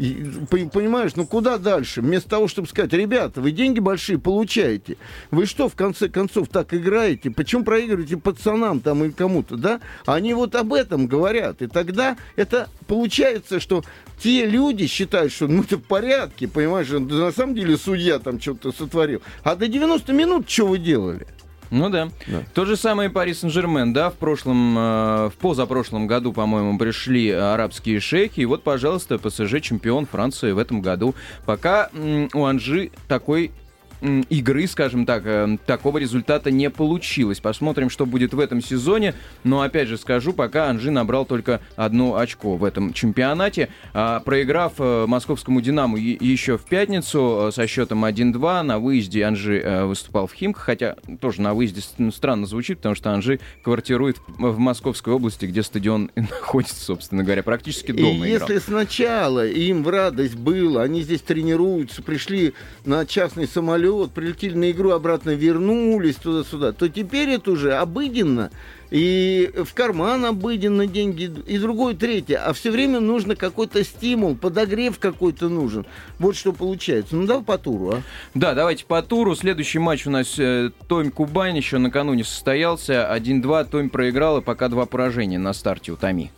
Понимаешь, 0.00 1.14
ну 1.14 1.26
куда 1.26 1.58
дальше? 1.58 2.00
Вместо 2.00 2.30
того, 2.30 2.48
чтобы 2.48 2.66
сказать, 2.68 2.94
ребята, 2.94 3.42
вы 3.42 3.50
деньги 3.50 3.80
большие 3.80 4.18
получаете. 4.18 4.96
Вы 5.30 5.44
что, 5.44 5.68
в 5.68 5.74
конце 5.74 6.08
концов, 6.08 6.48
так 6.48 6.72
играете? 6.72 7.30
Почему 7.30 7.64
проигрываете 7.64 8.16
пацанам 8.16 8.80
там 8.80 9.04
и 9.04 9.10
кому-то, 9.10 9.56
да? 9.56 9.80
Они 10.06 10.32
вот 10.32 10.54
об 10.54 10.72
этом 10.72 11.06
говорят. 11.06 11.60
И 11.60 11.66
тогда 11.66 12.16
это 12.36 12.70
получается, 12.86 13.60
что 13.60 13.84
те 14.22 14.46
люди 14.46 14.86
считают, 14.86 15.32
что 15.32 15.48
ну 15.48 15.62
это 15.62 15.76
в 15.76 15.82
порядке, 15.82 16.46
понимаешь, 16.46 16.88
на 16.88 17.32
самом 17.32 17.54
деле 17.54 17.76
судья 17.76 18.18
там 18.18 18.40
что-то 18.40 18.72
сотворил. 18.72 19.22
А 19.42 19.56
до 19.56 19.66
90 19.68 20.12
минут 20.12 20.48
что 20.48 20.66
вы 20.66 20.78
делали? 20.78 21.26
Ну 21.70 21.88
да. 21.88 22.10
да. 22.26 22.42
То 22.52 22.64
же 22.64 22.76
самое 22.76 23.10
Пари 23.10 23.32
Сен-Жермен, 23.32 23.92
да, 23.92 24.10
в 24.10 24.14
прошлом, 24.14 24.76
э, 24.76 25.30
в 25.30 25.34
позапрошлом 25.38 26.08
году, 26.08 26.32
по-моему, 26.32 26.76
пришли 26.78 27.30
арабские 27.30 28.00
шейхи, 28.00 28.40
и 28.40 28.44
вот, 28.44 28.64
пожалуйста, 28.64 29.18
ПСЖ 29.18 29.60
чемпион 29.62 30.06
Франции 30.06 30.50
в 30.50 30.58
этом 30.58 30.82
году. 30.82 31.14
Пока 31.46 31.90
у 32.34 32.44
Анжи 32.44 32.90
такой 33.06 33.52
игры, 34.00 34.66
скажем 34.66 35.04
так, 35.04 35.22
э, 35.26 35.58
такого 35.66 35.98
результата 35.98 36.50
не 36.50 36.70
получилось. 36.70 37.40
Посмотрим, 37.40 37.90
что 37.90 38.06
будет 38.06 38.32
в 38.32 38.40
этом 38.40 38.62
сезоне. 38.62 39.14
Но 39.44 39.60
опять 39.60 39.88
же 39.88 39.98
скажу, 39.98 40.32
пока 40.32 40.68
Анжи 40.68 40.90
набрал 40.90 41.24
только 41.24 41.60
одно 41.76 42.16
очко 42.16 42.56
в 42.56 42.64
этом 42.64 42.92
чемпионате. 42.92 43.68
А, 43.92 44.20
проиграв 44.20 44.74
э, 44.78 45.06
московскому 45.06 45.60
«Динаму» 45.60 45.96
еще 45.96 46.56
в 46.56 46.64
пятницу 46.64 47.48
э, 47.48 47.52
со 47.52 47.66
счетом 47.66 48.04
1-2, 48.04 48.62
на 48.62 48.78
выезде 48.78 49.24
Анжи 49.24 49.84
выступал 49.84 50.26
в 50.26 50.32
Химках, 50.32 50.62
хотя 50.62 50.96
тоже 51.20 51.42
на 51.42 51.54
выезде 51.54 51.82
странно 52.12 52.46
звучит, 52.46 52.78
потому 52.78 52.94
что 52.94 53.12
Анжи 53.12 53.40
квартирует 53.62 54.18
в 54.26 54.58
Московской 54.58 55.12
области, 55.12 55.46
где 55.46 55.62
стадион 55.62 56.10
находится, 56.16 56.76
собственно 56.76 57.22
говоря, 57.22 57.42
практически 57.42 57.92
дома. 57.92 58.26
И 58.26 58.34
играл. 58.34 58.48
если 58.48 58.58
сначала 58.58 59.46
им 59.46 59.82
в 59.82 59.88
радость 59.88 60.36
было, 60.36 60.82
они 60.82 61.02
здесь 61.02 61.20
тренируются, 61.20 62.02
пришли 62.02 62.54
на 62.84 63.04
частный 63.04 63.46
самолет, 63.46 63.89
вот 63.96 64.12
прилетели 64.12 64.54
на 64.54 64.70
игру, 64.70 64.90
обратно 64.90 65.30
вернулись 65.30 66.16
туда-сюда, 66.16 66.72
то 66.72 66.88
теперь 66.88 67.30
это 67.30 67.52
уже 67.52 67.74
обыденно. 67.74 68.50
И 68.90 69.52
в 69.54 69.72
карман 69.72 70.24
обыденно 70.24 70.86
деньги, 70.86 71.30
и 71.46 71.58
другое, 71.58 71.94
третье. 71.94 72.38
А 72.38 72.52
все 72.52 72.70
время 72.70 72.98
нужно 72.98 73.36
какой-то 73.36 73.84
стимул, 73.84 74.34
подогрев 74.34 74.98
какой-то 74.98 75.48
нужен. 75.48 75.86
Вот 76.18 76.36
что 76.36 76.52
получается. 76.52 77.14
Ну, 77.14 77.26
давай 77.26 77.44
по 77.44 77.58
туру, 77.58 77.90
а? 77.90 78.02
Да, 78.34 78.54
давайте 78.54 78.84
по 78.84 79.00
туру. 79.02 79.36
Следующий 79.36 79.78
матч 79.78 80.06
у 80.06 80.10
нас 80.10 80.38
э, 80.38 80.70
Томь-Кубань 80.88 81.56
еще 81.56 81.78
накануне 81.78 82.24
состоялся. 82.24 83.08
1-2, 83.14 83.68
Томь 83.70 83.90
проиграл, 83.90 84.38
и 84.38 84.42
пока 84.42 84.68
два 84.68 84.86
поражения 84.86 85.38
на 85.38 85.52
старте 85.52 85.92
у 85.92 85.96
Томи. 85.96 86.32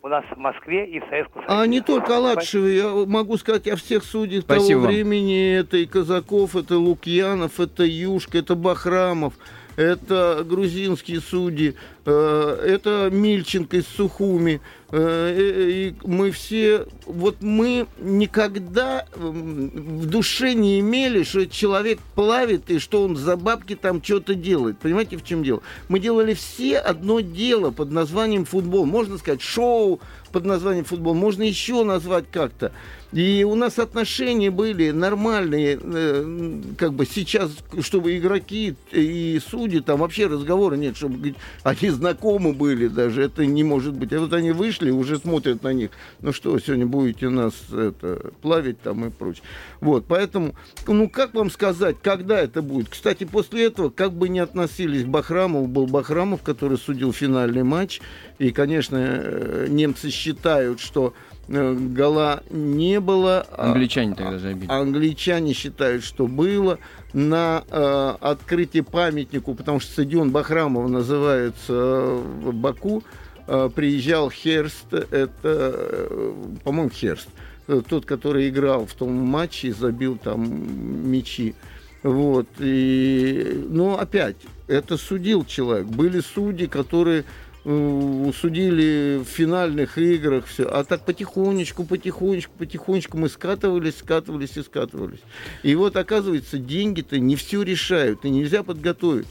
у 0.05 0.09
нас 0.09 0.23
в 0.31 0.37
Москве 0.37 0.87
и 0.87 1.01
в 1.01 1.05
Советском 1.09 1.47
Союзе. 1.47 1.63
А 1.63 1.67
не 1.67 1.81
только 1.81 2.19
Аладшевы, 2.19 2.73
я 2.73 2.89
могу 3.07 3.39
сказать 3.39 3.67
о 3.69 3.77
всех 3.77 4.05
судьях 4.05 4.43
Спасибо 4.43 4.69
того 4.69 4.81
вам. 4.83 4.93
времени. 4.93 5.57
Это 5.57 5.79
и 5.79 5.87
Казаков, 5.87 6.57
это 6.57 6.77
Лукьянов, 6.77 7.59
это 7.59 7.85
Юшка, 7.85 8.39
это 8.39 8.55
Бахрамов 8.55 9.33
это 9.77 10.45
грузинские 10.47 11.21
судьи, 11.21 11.75
это 12.11 13.09
Мильченко 13.13 13.79
из 13.79 13.87
Сухуми. 13.87 14.61
Э, 14.97 15.35
и 15.37 15.95
мы 16.05 16.31
все, 16.31 16.87
вот 17.05 17.43
мы 17.43 17.89
никогда 17.99 19.07
в 19.17 20.07
душе 20.07 20.55
не 20.55 20.79
имели, 20.79 21.25
что 21.25 21.49
человек 21.49 21.99
плавит 22.15 22.71
и 22.71 22.79
что 22.79 23.03
он 23.03 23.17
за 23.17 23.37
бабки 23.37 23.75
там 23.75 24.01
что-то 24.01 24.37
делает. 24.37 24.79
Понимаете, 24.79 25.17
в 25.17 25.25
чем 25.25 25.43
дело? 25.43 25.63
Мы 25.89 25.99
делали 25.99 26.35
все 26.35 26.79
одно 26.79 27.19
дело 27.19 27.73
под 27.73 27.91
названием 27.91 28.45
футбол. 28.45 28.87
Можно 28.87 29.19
сказать 29.19 29.43
шоу 29.43 30.01
под 30.31 30.45
названием 30.45 30.85
футбол, 30.85 31.15
можно 31.15 31.45
еще 31.45 31.85
назвать 31.85 32.25
как-то. 32.31 32.73
И 33.13 33.45
у 33.45 33.55
нас 33.55 33.79
отношения 33.79 34.51
были 34.51 34.91
нормальные, 34.91 35.79
э, 35.81 36.61
как 36.77 36.95
бы 36.95 37.07
сейчас, 37.07 37.53
чтобы 37.81 38.17
игроки 38.19 38.75
и 38.91 39.41
судьи, 39.49 39.79
там 39.79 40.01
вообще 40.01 40.27
разговора 40.27 40.75
нет, 40.75 40.97
чтобы 40.97 41.37
они 41.63 41.91
знакомы 41.95 42.53
были 42.53 42.89
даже, 42.89 43.23
это 43.23 43.47
не 43.47 43.65
может 43.65 43.95
быть. 43.95 44.13
А 44.13 44.21
вот 44.21 44.33
они 44.33 44.53
вышли, 44.53 44.91
уже 44.91 45.19
смотрят 45.19 45.63
на 45.63 45.73
них, 45.73 45.91
ну 46.21 46.33
что, 46.33 46.59
сегодня 46.59 46.87
будете 46.87 47.29
нас 47.29 47.55
это, 47.73 48.33
плавить 48.43 48.81
там 48.81 49.07
и 49.07 49.11
прочее. 49.11 49.45
Вот, 49.81 50.05
поэтому, 50.07 50.55
ну 50.87 51.09
как 51.09 51.35
вам 51.35 51.51
сказать, 51.51 51.97
когда 52.03 52.41
это 52.41 52.63
будет? 52.63 52.89
Кстати, 52.89 53.25
после 53.25 53.67
этого, 53.67 53.91
как 53.91 54.13
бы 54.13 54.29
не 54.29 54.41
относились 54.41 55.05
к 55.05 55.09
Бахрамову, 55.09 55.67
был 55.67 55.87
Бахрамов, 55.87 56.43
который 56.43 56.79
судил 56.79 57.13
финальный 57.13 57.63
матч, 57.63 58.01
и, 58.39 58.51
конечно, 58.51 58.97
э, 59.01 59.67
немцы 59.69 60.11
считают, 60.11 60.81
что 60.81 61.15
гола 61.49 62.43
не 62.51 63.01
было. 63.01 63.47
А 63.53 63.73
англичане 63.73 64.15
тогда 64.15 64.39
забили. 64.39 64.71
Англичане 64.71 65.53
считают, 65.53 66.05
что 66.05 66.27
было. 66.27 66.79
На 67.13 67.63
э, 67.71 68.15
открытии 68.21 68.81
памятнику, 68.81 69.55
потому 69.55 69.79
что 69.79 69.93
стадион 69.93 70.31
Бахрамова 70.31 70.89
называется 70.89 71.73
э, 71.73 72.23
в 72.43 72.53
Баку, 72.53 73.05
э, 73.47 73.71
приезжал 73.73 74.31
Херст, 74.31 74.93
это, 74.93 75.31
э, 75.45 76.33
по-моему, 76.65 76.91
Херст, 76.91 77.29
э, 77.69 77.83
тот, 77.89 78.05
который 78.05 78.49
играл 78.49 78.87
в 78.87 78.95
том 78.95 79.13
матче 79.13 79.69
и 79.69 79.73
забил 79.73 80.19
там 80.19 81.09
мячи. 81.09 81.55
Вот. 82.03 82.49
И, 82.59 83.65
но 83.69 83.97
опять, 83.99 84.37
это 84.67 84.97
судил 84.97 85.45
человек. 85.45 85.87
Были 85.87 86.19
судьи, 86.19 86.67
которые 86.67 87.21
Э, 87.23 87.29
судили 87.65 89.23
в 89.25 89.29
финальных 89.29 89.97
играх, 89.97 90.47
все. 90.47 90.65
А 90.65 90.85
так 90.85 91.05
потихонечку, 91.05 91.85
потихонечку, 91.85 92.53
потихонечку 92.59 93.17
мы 93.17 93.29
скатывались, 93.29 93.99
скатывались 93.99 94.57
и 94.57 94.63
скатывались. 94.63 95.21
И 95.63 95.75
вот, 95.75 95.97
оказывается, 95.97 96.59
деньги-то 96.59 97.19
не 97.19 97.37
все 97.37 97.63
решают, 97.63 98.25
и 98.25 98.31
нельзя 98.31 98.63
подготовить. 98.63 99.27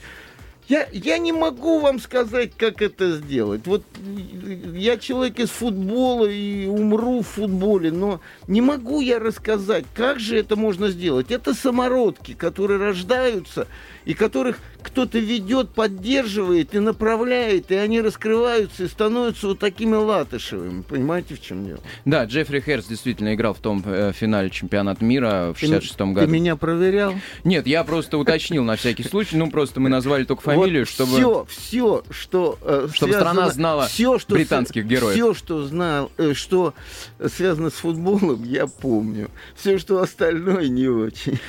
Я, 0.69 0.87
я 0.93 1.17
не 1.17 1.33
могу 1.33 1.79
вам 1.79 1.99
сказать, 1.99 2.53
как 2.57 2.81
это 2.81 3.17
сделать. 3.17 3.67
Вот 3.67 3.83
я 4.73 4.97
человек 4.97 5.39
из 5.39 5.49
футбола 5.49 6.25
и 6.25 6.67
умру 6.67 7.21
в 7.21 7.27
футболе, 7.27 7.91
но 7.91 8.21
не 8.47 8.61
могу 8.61 9.01
я 9.01 9.19
рассказать, 9.19 9.85
как 9.93 10.19
же 10.21 10.37
это 10.37 10.55
можно 10.55 10.87
сделать. 10.87 11.31
Это 11.31 11.53
самородки, 11.53 12.33
которые 12.33 12.79
рождаются 12.79 13.67
и 14.05 14.13
которых 14.13 14.59
кто-то 14.81 15.17
ведет, 15.17 15.69
поддерживает 15.69 16.75
и 16.75 16.79
направляет, 16.79 17.71
и 17.71 17.75
они 17.75 18.01
раскрываются 18.01 18.83
и 18.83 18.87
становятся 18.87 19.47
вот 19.47 19.59
такими 19.59 19.95
латышевыми. 19.95 20.81
Понимаете, 20.81 21.35
в 21.35 21.41
чем 21.41 21.65
дело? 21.65 21.79
Да, 22.05 22.25
Джеффри 22.25 22.59
Херс 22.59 22.85
действительно 22.85 23.33
играл 23.33 23.53
в 23.53 23.59
том 23.59 23.81
э, 23.85 24.11
финале 24.13 24.49
чемпионата 24.49 25.03
мира 25.03 25.53
в 25.55 25.61
66-м 25.61 26.13
году. 26.13 26.27
Ты 26.27 26.31
меня 26.31 26.55
проверял? 26.55 27.13
Нет, 27.43 27.65
я 27.65 27.83
просто 27.83 28.17
уточнил 28.17 28.63
на 28.63 28.75
всякий 28.75 29.03
случай. 29.03 29.37
Ну, 29.37 29.49
просто 29.49 29.79
мы 29.79 29.89
назвали 29.89 30.25
только 30.25 30.41
фамилию, 30.41 30.85
чтобы... 30.85 31.17
Все, 31.17 31.47
все, 31.49 32.03
что... 32.09 32.57
Э, 32.61 32.87
чтобы 32.93 33.13
страна 33.13 33.49
знала 33.49 33.87
британских 34.27 34.85
героев. 34.85 35.15
Все, 35.15 35.33
что 35.33 35.63
знал, 35.63 36.11
э, 36.17 36.33
что 36.33 36.73
связано 37.33 37.69
с 37.69 37.73
футболом, 37.73 38.43
я 38.43 38.67
помню. 38.67 39.29
Все, 39.55 39.77
что 39.77 40.01
остальное, 40.01 40.67
не 40.67 40.87
очень. 40.87 41.39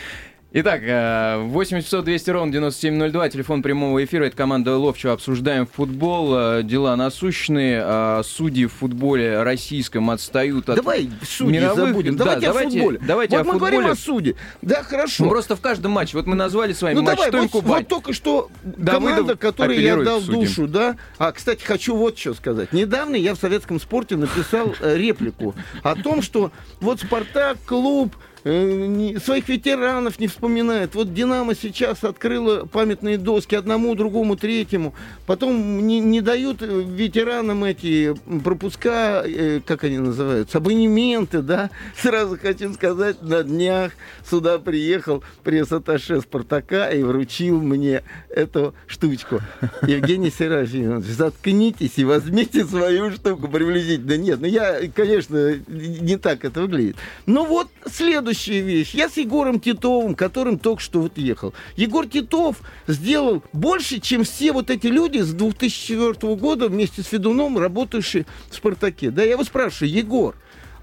Итак, 0.56 0.82
8 0.82 1.80
часов 1.80 2.04
200 2.04 2.30
ровно 2.30 2.52
9702, 2.52 3.28
телефон 3.28 3.60
прямого 3.60 4.04
эфира, 4.04 4.26
это 4.26 4.36
команда 4.36 4.76
Ловчева, 4.78 5.14
обсуждаем 5.14 5.66
футбол, 5.66 6.32
э, 6.32 6.62
дела 6.62 6.94
насущные, 6.94 7.82
а 7.84 8.22
судьи 8.22 8.66
в 8.66 8.72
футболе 8.72 9.42
российском 9.42 10.10
отстают 10.10 10.68
от 10.68 10.76
Давай 10.76 11.10
судьи 11.28 11.58
мировых... 11.58 11.88
забудем, 11.88 12.16
да, 12.16 12.24
давайте, 12.36 12.46
давайте 12.46 12.68
о 12.68 12.82
футболе. 12.82 13.00
Давайте 13.04 13.36
вот 13.36 13.40
о 13.40 13.44
мы 13.44 13.52
футболе. 13.54 13.72
говорим 13.72 13.90
о 13.90 13.96
суде, 13.96 14.36
да, 14.62 14.84
хорошо. 14.84 15.24
Ну, 15.24 15.30
просто 15.30 15.56
в 15.56 15.60
каждом 15.60 15.90
матче, 15.90 16.16
вот 16.16 16.26
мы 16.26 16.36
назвали 16.36 16.72
с 16.72 16.82
вами 16.82 16.94
ну, 16.94 17.02
матч 17.02 17.16
давай, 17.16 17.30
Тонь 17.32 17.40
вот, 17.40 17.50
Кубань. 17.50 17.78
вот 17.80 17.88
только 17.88 18.12
что 18.12 18.48
команда, 18.86 19.34
которой 19.34 19.82
я 19.82 19.96
дал 19.96 20.20
душу, 20.20 20.68
да, 20.68 20.94
а, 21.18 21.32
кстати, 21.32 21.64
хочу 21.64 21.96
вот 21.96 22.16
что 22.16 22.32
сказать. 22.32 22.72
Недавно 22.72 23.16
я 23.16 23.34
в 23.34 23.38
советском 23.38 23.80
спорте 23.80 24.14
написал 24.14 24.72
э, 24.78 24.96
реплику 24.96 25.56
о 25.82 25.96
том, 25.96 26.22
что 26.22 26.52
вот 26.80 27.00
Спартак, 27.00 27.58
клуб, 27.66 28.14
Э, 28.14 28.33
своих 28.44 29.48
ветеранов 29.48 30.18
не 30.20 30.28
вспоминает. 30.28 30.94
Вот 30.94 31.14
«Динамо» 31.14 31.54
сейчас 31.54 32.04
открыла 32.04 32.66
памятные 32.66 33.16
доски 33.16 33.54
одному, 33.54 33.94
другому, 33.94 34.36
третьему. 34.36 34.94
Потом 35.26 35.86
не, 35.86 36.00
не 36.00 36.20
дают 36.20 36.60
э, 36.60 36.66
ветеранам 36.66 37.64
эти 37.64 38.14
пропуска, 38.44 39.22
э, 39.24 39.60
как 39.64 39.84
они 39.84 39.98
называются, 39.98 40.58
абонементы, 40.58 41.40
да. 41.40 41.70
Сразу 41.96 42.38
хочу 42.38 42.74
сказать, 42.74 43.22
на 43.22 43.42
днях 43.42 43.92
сюда 44.28 44.58
приехал 44.58 45.24
пресс-атташе 45.42 46.20
«Спартака» 46.20 46.90
и 46.90 47.02
вручил 47.02 47.62
мне 47.62 48.02
эту 48.28 48.74
штучку. 48.86 49.40
Евгений 49.86 50.30
Серафимович, 50.30 51.06
заткнитесь 51.06 51.96
и 51.96 52.04
возьмите 52.04 52.66
свою 52.66 53.10
штуку 53.10 53.48
приблизительно. 53.48 54.18
Нет, 54.18 54.40
ну 54.42 54.46
я, 54.46 54.80
конечно, 54.94 55.54
не 55.66 56.18
так 56.18 56.44
это 56.44 56.60
выглядит. 56.60 56.96
Ну 57.24 57.46
вот, 57.46 57.68
следующий 57.90 58.33
следующая 58.34 58.60
вещь. 58.60 58.94
Я 58.94 59.08
с 59.08 59.16
Егором 59.16 59.60
Титовым, 59.60 60.14
которым 60.14 60.58
только 60.58 60.82
что 60.82 61.00
вот 61.00 61.16
ехал. 61.16 61.54
Егор 61.76 62.06
Титов 62.06 62.56
сделал 62.86 63.42
больше, 63.52 64.00
чем 64.00 64.24
все 64.24 64.52
вот 64.52 64.70
эти 64.70 64.88
люди 64.88 65.18
с 65.18 65.32
2004 65.32 66.34
года 66.36 66.68
вместе 66.68 67.02
с 67.02 67.06
Федуном, 67.06 67.58
работающие 67.58 68.26
в 68.50 68.54
«Спартаке». 68.54 69.10
Да, 69.10 69.22
я 69.22 69.32
его 69.32 69.44
спрашиваю, 69.44 69.92
Егор, 69.92 70.34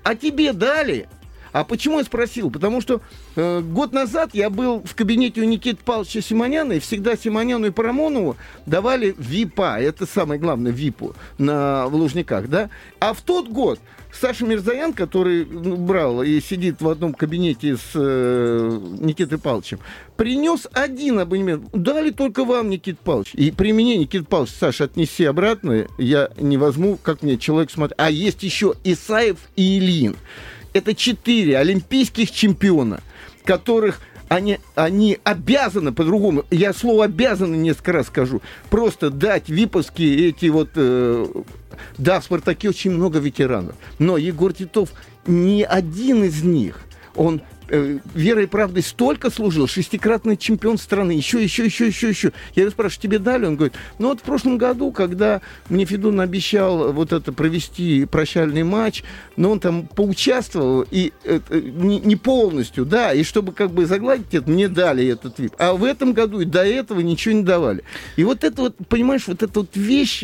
а 0.03 0.15
тебе 0.15 0.53
дали 0.53 1.07
А 1.53 1.63
почему 1.63 1.99
я 1.99 2.05
спросил? 2.05 2.49
Потому 2.49 2.79
что 2.79 3.01
э, 3.35 3.59
год 3.59 3.91
назад 3.91 4.29
я 4.33 4.49
был 4.49 4.81
в 4.83 4.95
кабинете 4.95 5.41
у 5.41 5.43
Никиты 5.43 5.83
Павловича 5.83 6.21
Симоняна, 6.21 6.73
и 6.73 6.79
всегда 6.79 7.17
Симоняну 7.17 7.67
и 7.67 7.71
Парамонову 7.71 8.37
давали 8.65 9.13
ВИПа, 9.17 9.79
это 9.79 10.05
самое 10.05 10.39
главное, 10.39 10.71
ВИПу 10.71 11.13
на, 11.37 11.87
в 11.87 11.95
Лужниках, 11.95 12.47
да? 12.47 12.69
А 12.99 13.13
в 13.13 13.21
тот 13.21 13.49
год 13.49 13.79
Саша 14.13 14.45
Мирзаян, 14.45 14.93
который 14.93 15.45
ну, 15.45 15.78
брал 15.78 16.21
и 16.21 16.39
сидит 16.41 16.82
в 16.82 16.89
одном 16.89 17.13
кабинете 17.13 17.78
с 17.78 17.91
э, 17.95 18.80
Никитой 19.00 19.38
Павловичем, 19.38 19.80
принес 20.17 20.67
один 20.74 21.19
абонемент. 21.19 21.69
Дали 21.71 22.12
только 22.12 22.45
вам, 22.45 22.69
Никита 22.69 23.00
Павлович. 23.04 23.34
И 23.34 23.52
при 23.52 23.74
мне, 23.74 23.97
Никита 23.97 24.26
Павлович, 24.26 24.54
Саша, 24.60 24.86
отнеси 24.86 25.26
обратно, 25.26 25.88
я 25.97 26.30
не 26.38 26.58
возьму, 26.58 26.97
как 27.02 27.21
мне 27.21 27.38
человек 27.38 27.71
смотрит. 27.71 28.00
А 28.00 28.10
есть 28.10 28.43
еще 28.43 28.76
Исаев 28.84 29.38
и 29.56 29.78
Ильин. 29.78 30.15
Это 30.74 30.95
четыре 30.95 31.58
олимпийских 31.58 32.32
чемпиона, 32.32 33.02
которых 33.43 34.00
они, 34.31 34.59
они 34.75 35.19
обязаны 35.25 35.91
по-другому, 35.91 36.45
я 36.51 36.71
слово 36.71 37.03
обязаны 37.03 37.57
несколько 37.57 37.91
раз 37.91 38.07
скажу, 38.07 38.41
просто 38.69 39.09
дать 39.09 39.49
виповские 39.49 40.29
эти 40.29 40.45
вот... 40.45 40.69
Э, 40.75 41.27
да, 41.97 42.21
в 42.21 42.23
«Спартаке» 42.23 42.69
очень 42.69 42.91
много 42.91 43.19
ветеранов, 43.19 43.75
но 43.99 44.15
Егор 44.15 44.53
Титов 44.53 44.93
не 45.27 45.65
один 45.65 46.23
из 46.23 46.43
них. 46.43 46.79
Он 47.15 47.41
э, 47.71 47.99
верой 48.13 48.43
и 48.43 48.47
правдой 48.47 48.84
столько 48.84 49.29
служил, 49.29 49.67
шестикратный 49.67 50.38
чемпион 50.38 50.77
страны, 50.77 51.13
еще, 51.13 51.41
еще, 51.41 51.65
еще, 51.65 51.88
еще, 51.88 52.10
еще. 52.10 52.34
Я 52.55 52.63
его 52.63 52.71
спрашиваю, 52.71 53.01
тебе 53.01 53.19
дали? 53.19 53.45
Он 53.45 53.55
говорит, 53.55 53.73
ну 53.97 54.10
вот 54.10 54.19
в 54.19 54.23
прошлом 54.23 54.57
году, 54.57 54.91
когда 54.91 55.41
мне 55.69 55.86
Федун 55.86 56.19
обещал 56.21 56.91
вот 56.91 57.13
это 57.13 57.31
провести 57.31 58.05
прощальный 58.05 58.63
матч, 58.63 59.03
но 59.38 59.51
он 59.51 59.60
там 59.60 59.88
поучаствовал, 59.88 60.86
и 60.91 61.13
э, 61.23 61.39
не, 61.51 61.99
не 61.99 62.15
полностью, 62.15 62.86
да, 62.86 63.13
и 63.13 63.23
чтобы 63.23 63.53
как 63.53 63.71
бы 63.71 63.86
загладить 63.86 64.34
это, 64.34 64.49
мне 64.49 64.67
дали 64.67 65.07
этот 65.07 65.39
вип. 65.39 65.53
А 65.57 65.73
в 65.73 65.84
этом 65.84 66.13
году 66.13 66.41
и 66.41 66.45
до 66.45 66.65
этого 66.65 66.99
ничего 66.99 67.36
не 67.36 67.43
давали. 67.43 67.84
И 68.17 68.23
вот 68.23 68.43
это 68.43 68.62
вот, 68.63 68.75
понимаешь, 68.89 69.27
вот 69.27 69.41
эта 69.41 69.60
вот 69.60 69.75
вещь 69.75 70.23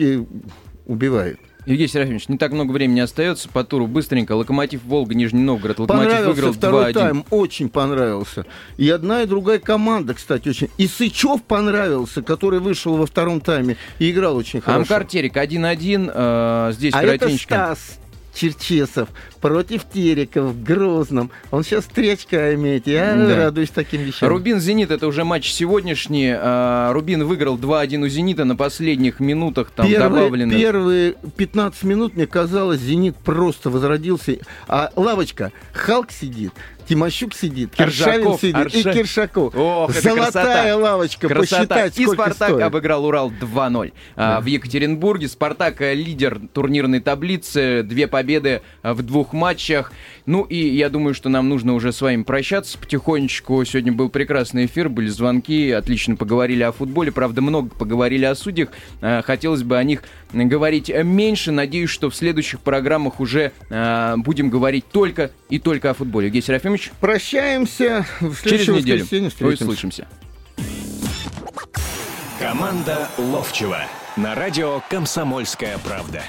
убивает. 0.85 1.39
Евгений 1.67 1.89
Серафимович, 1.89 2.29
не 2.29 2.37
так 2.37 2.53
много 2.53 2.71
времени 2.71 3.01
остается 3.01 3.49
по 3.49 3.61
туру. 3.63 3.87
Быстренько. 3.87 4.31
Локомотив 4.31 4.83
Волга, 4.85 5.13
Нижний 5.13 5.41
Новгород. 5.41 5.79
Локомотив 5.79 6.25
выиграл 6.25 6.53
второй 6.53 6.91
2-1. 6.91 6.93
тайм, 6.93 7.25
очень 7.29 7.67
понравился. 7.69 8.45
И 8.77 8.89
одна 8.89 9.23
и 9.23 9.25
другая 9.25 9.59
команда, 9.59 10.13
кстати, 10.13 10.47
очень. 10.47 10.69
И 10.77 10.87
Сычев 10.87 11.43
понравился, 11.43 12.21
который 12.21 12.61
вышел 12.61 12.95
во 12.95 13.05
втором 13.05 13.41
тайме 13.41 13.75
и 13.99 14.09
играл 14.11 14.37
очень 14.37 14.61
хорошо. 14.61 14.79
Амкар 14.79 15.05
Терек 15.05 15.35
1-1. 15.35 16.11
Э, 16.13 16.71
здесь 16.73 16.93
а 16.95 17.03
это 17.03 17.29
Стас 17.29 17.99
Черчесов 18.37 19.09
против 19.41 19.83
Тереков 19.91 20.51
в 20.51 20.63
Грозном. 20.63 21.31
Он 21.51 21.63
сейчас 21.63 21.85
три 21.85 22.09
очка 22.09 22.53
имеет. 22.53 22.85
Я 22.85 23.15
да. 23.15 23.35
радуюсь 23.35 23.71
таким 23.71 24.01
вещам. 24.01 24.29
Рубин-Зенит, 24.29 24.91
это 24.91 25.07
уже 25.07 25.23
матч 25.23 25.51
сегодняшний. 25.51 26.33
А, 26.35 26.93
Рубин 26.93 27.25
выиграл 27.25 27.57
2-1 27.57 28.03
у 28.03 28.07
Зенита 28.07 28.45
на 28.45 28.55
последних 28.55 29.19
минутах. 29.19 29.71
Там 29.71 29.87
первые, 29.87 30.09
добавлено... 30.09 30.53
Первые 30.53 31.15
15 31.35 31.83
минут, 31.83 32.15
мне 32.15 32.27
казалось, 32.27 32.79
Зенит 32.79 33.15
просто 33.17 33.69
возродился. 33.69 34.37
А 34.67 34.91
лавочка, 34.95 35.51
Халк 35.73 36.11
сидит, 36.11 36.53
Тимощук 36.87 37.33
сидит, 37.33 37.75
Киршаков 37.75 38.39
сидит 38.41 38.55
Арша... 38.55 38.77
и 38.77 38.83
Киршаков. 38.93 39.55
Ох, 39.55 39.91
Золотая 39.93 40.31
красота. 40.31 40.75
лавочка, 40.77 41.27
красота. 41.27 41.57
посчитать, 41.57 41.99
И 41.99 42.05
Спартак 42.05 42.49
стоит. 42.49 42.61
обыграл 42.63 43.05
Урал 43.05 43.31
2-0 43.31 43.93
да. 44.15 44.39
в 44.41 44.45
Екатеринбурге. 44.45 45.27
Спартак 45.27 45.81
лидер 45.81 46.39
турнирной 46.53 46.99
таблицы, 46.99 47.83
две 47.83 48.07
победы 48.07 48.61
в 48.83 49.01
двух 49.03 49.33
матчах. 49.33 49.91
Ну 50.25 50.43
и 50.43 50.55
я 50.57 50.89
думаю, 50.89 51.13
что 51.13 51.29
нам 51.29 51.49
нужно 51.49 51.73
уже 51.73 51.91
с 51.91 52.01
вами 52.01 52.23
прощаться 52.23 52.77
потихонечку. 52.77 53.63
Сегодня 53.65 53.91
был 53.91 54.09
прекрасный 54.09 54.65
эфир, 54.65 54.89
были 54.89 55.07
звонки, 55.07 55.71
отлично 55.71 56.15
поговорили 56.15 56.63
о 56.63 56.71
футболе, 56.71 57.11
правда, 57.11 57.41
много 57.41 57.69
поговорили 57.75 58.25
о 58.25 58.35
судьях. 58.35 58.69
Э, 59.01 59.21
хотелось 59.23 59.63
бы 59.63 59.77
о 59.77 59.83
них 59.83 60.03
говорить 60.31 60.89
меньше. 60.89 61.51
Надеюсь, 61.51 61.89
что 61.89 62.09
в 62.09 62.15
следующих 62.15 62.59
программах 62.61 63.19
уже 63.19 63.51
будем 63.69 64.49
говорить 64.49 64.85
только 64.91 65.31
и 65.49 65.59
только 65.59 65.91
о 65.91 65.93
футболе. 65.93 66.27
Евгений 66.27 66.43
Серафимович, 66.45 66.76
Ефимович. 66.77 66.91
Прощаемся. 66.99 68.05
В 68.19 68.43
Через 68.43 68.67
неделю. 68.67 69.03
Услышимся. 69.41 70.07
Команда 72.39 73.09
Ловчева 73.17 73.81
на 74.15 74.35
радио 74.35 74.81
«Комсомольская 74.89 75.77
правда». 75.79 76.23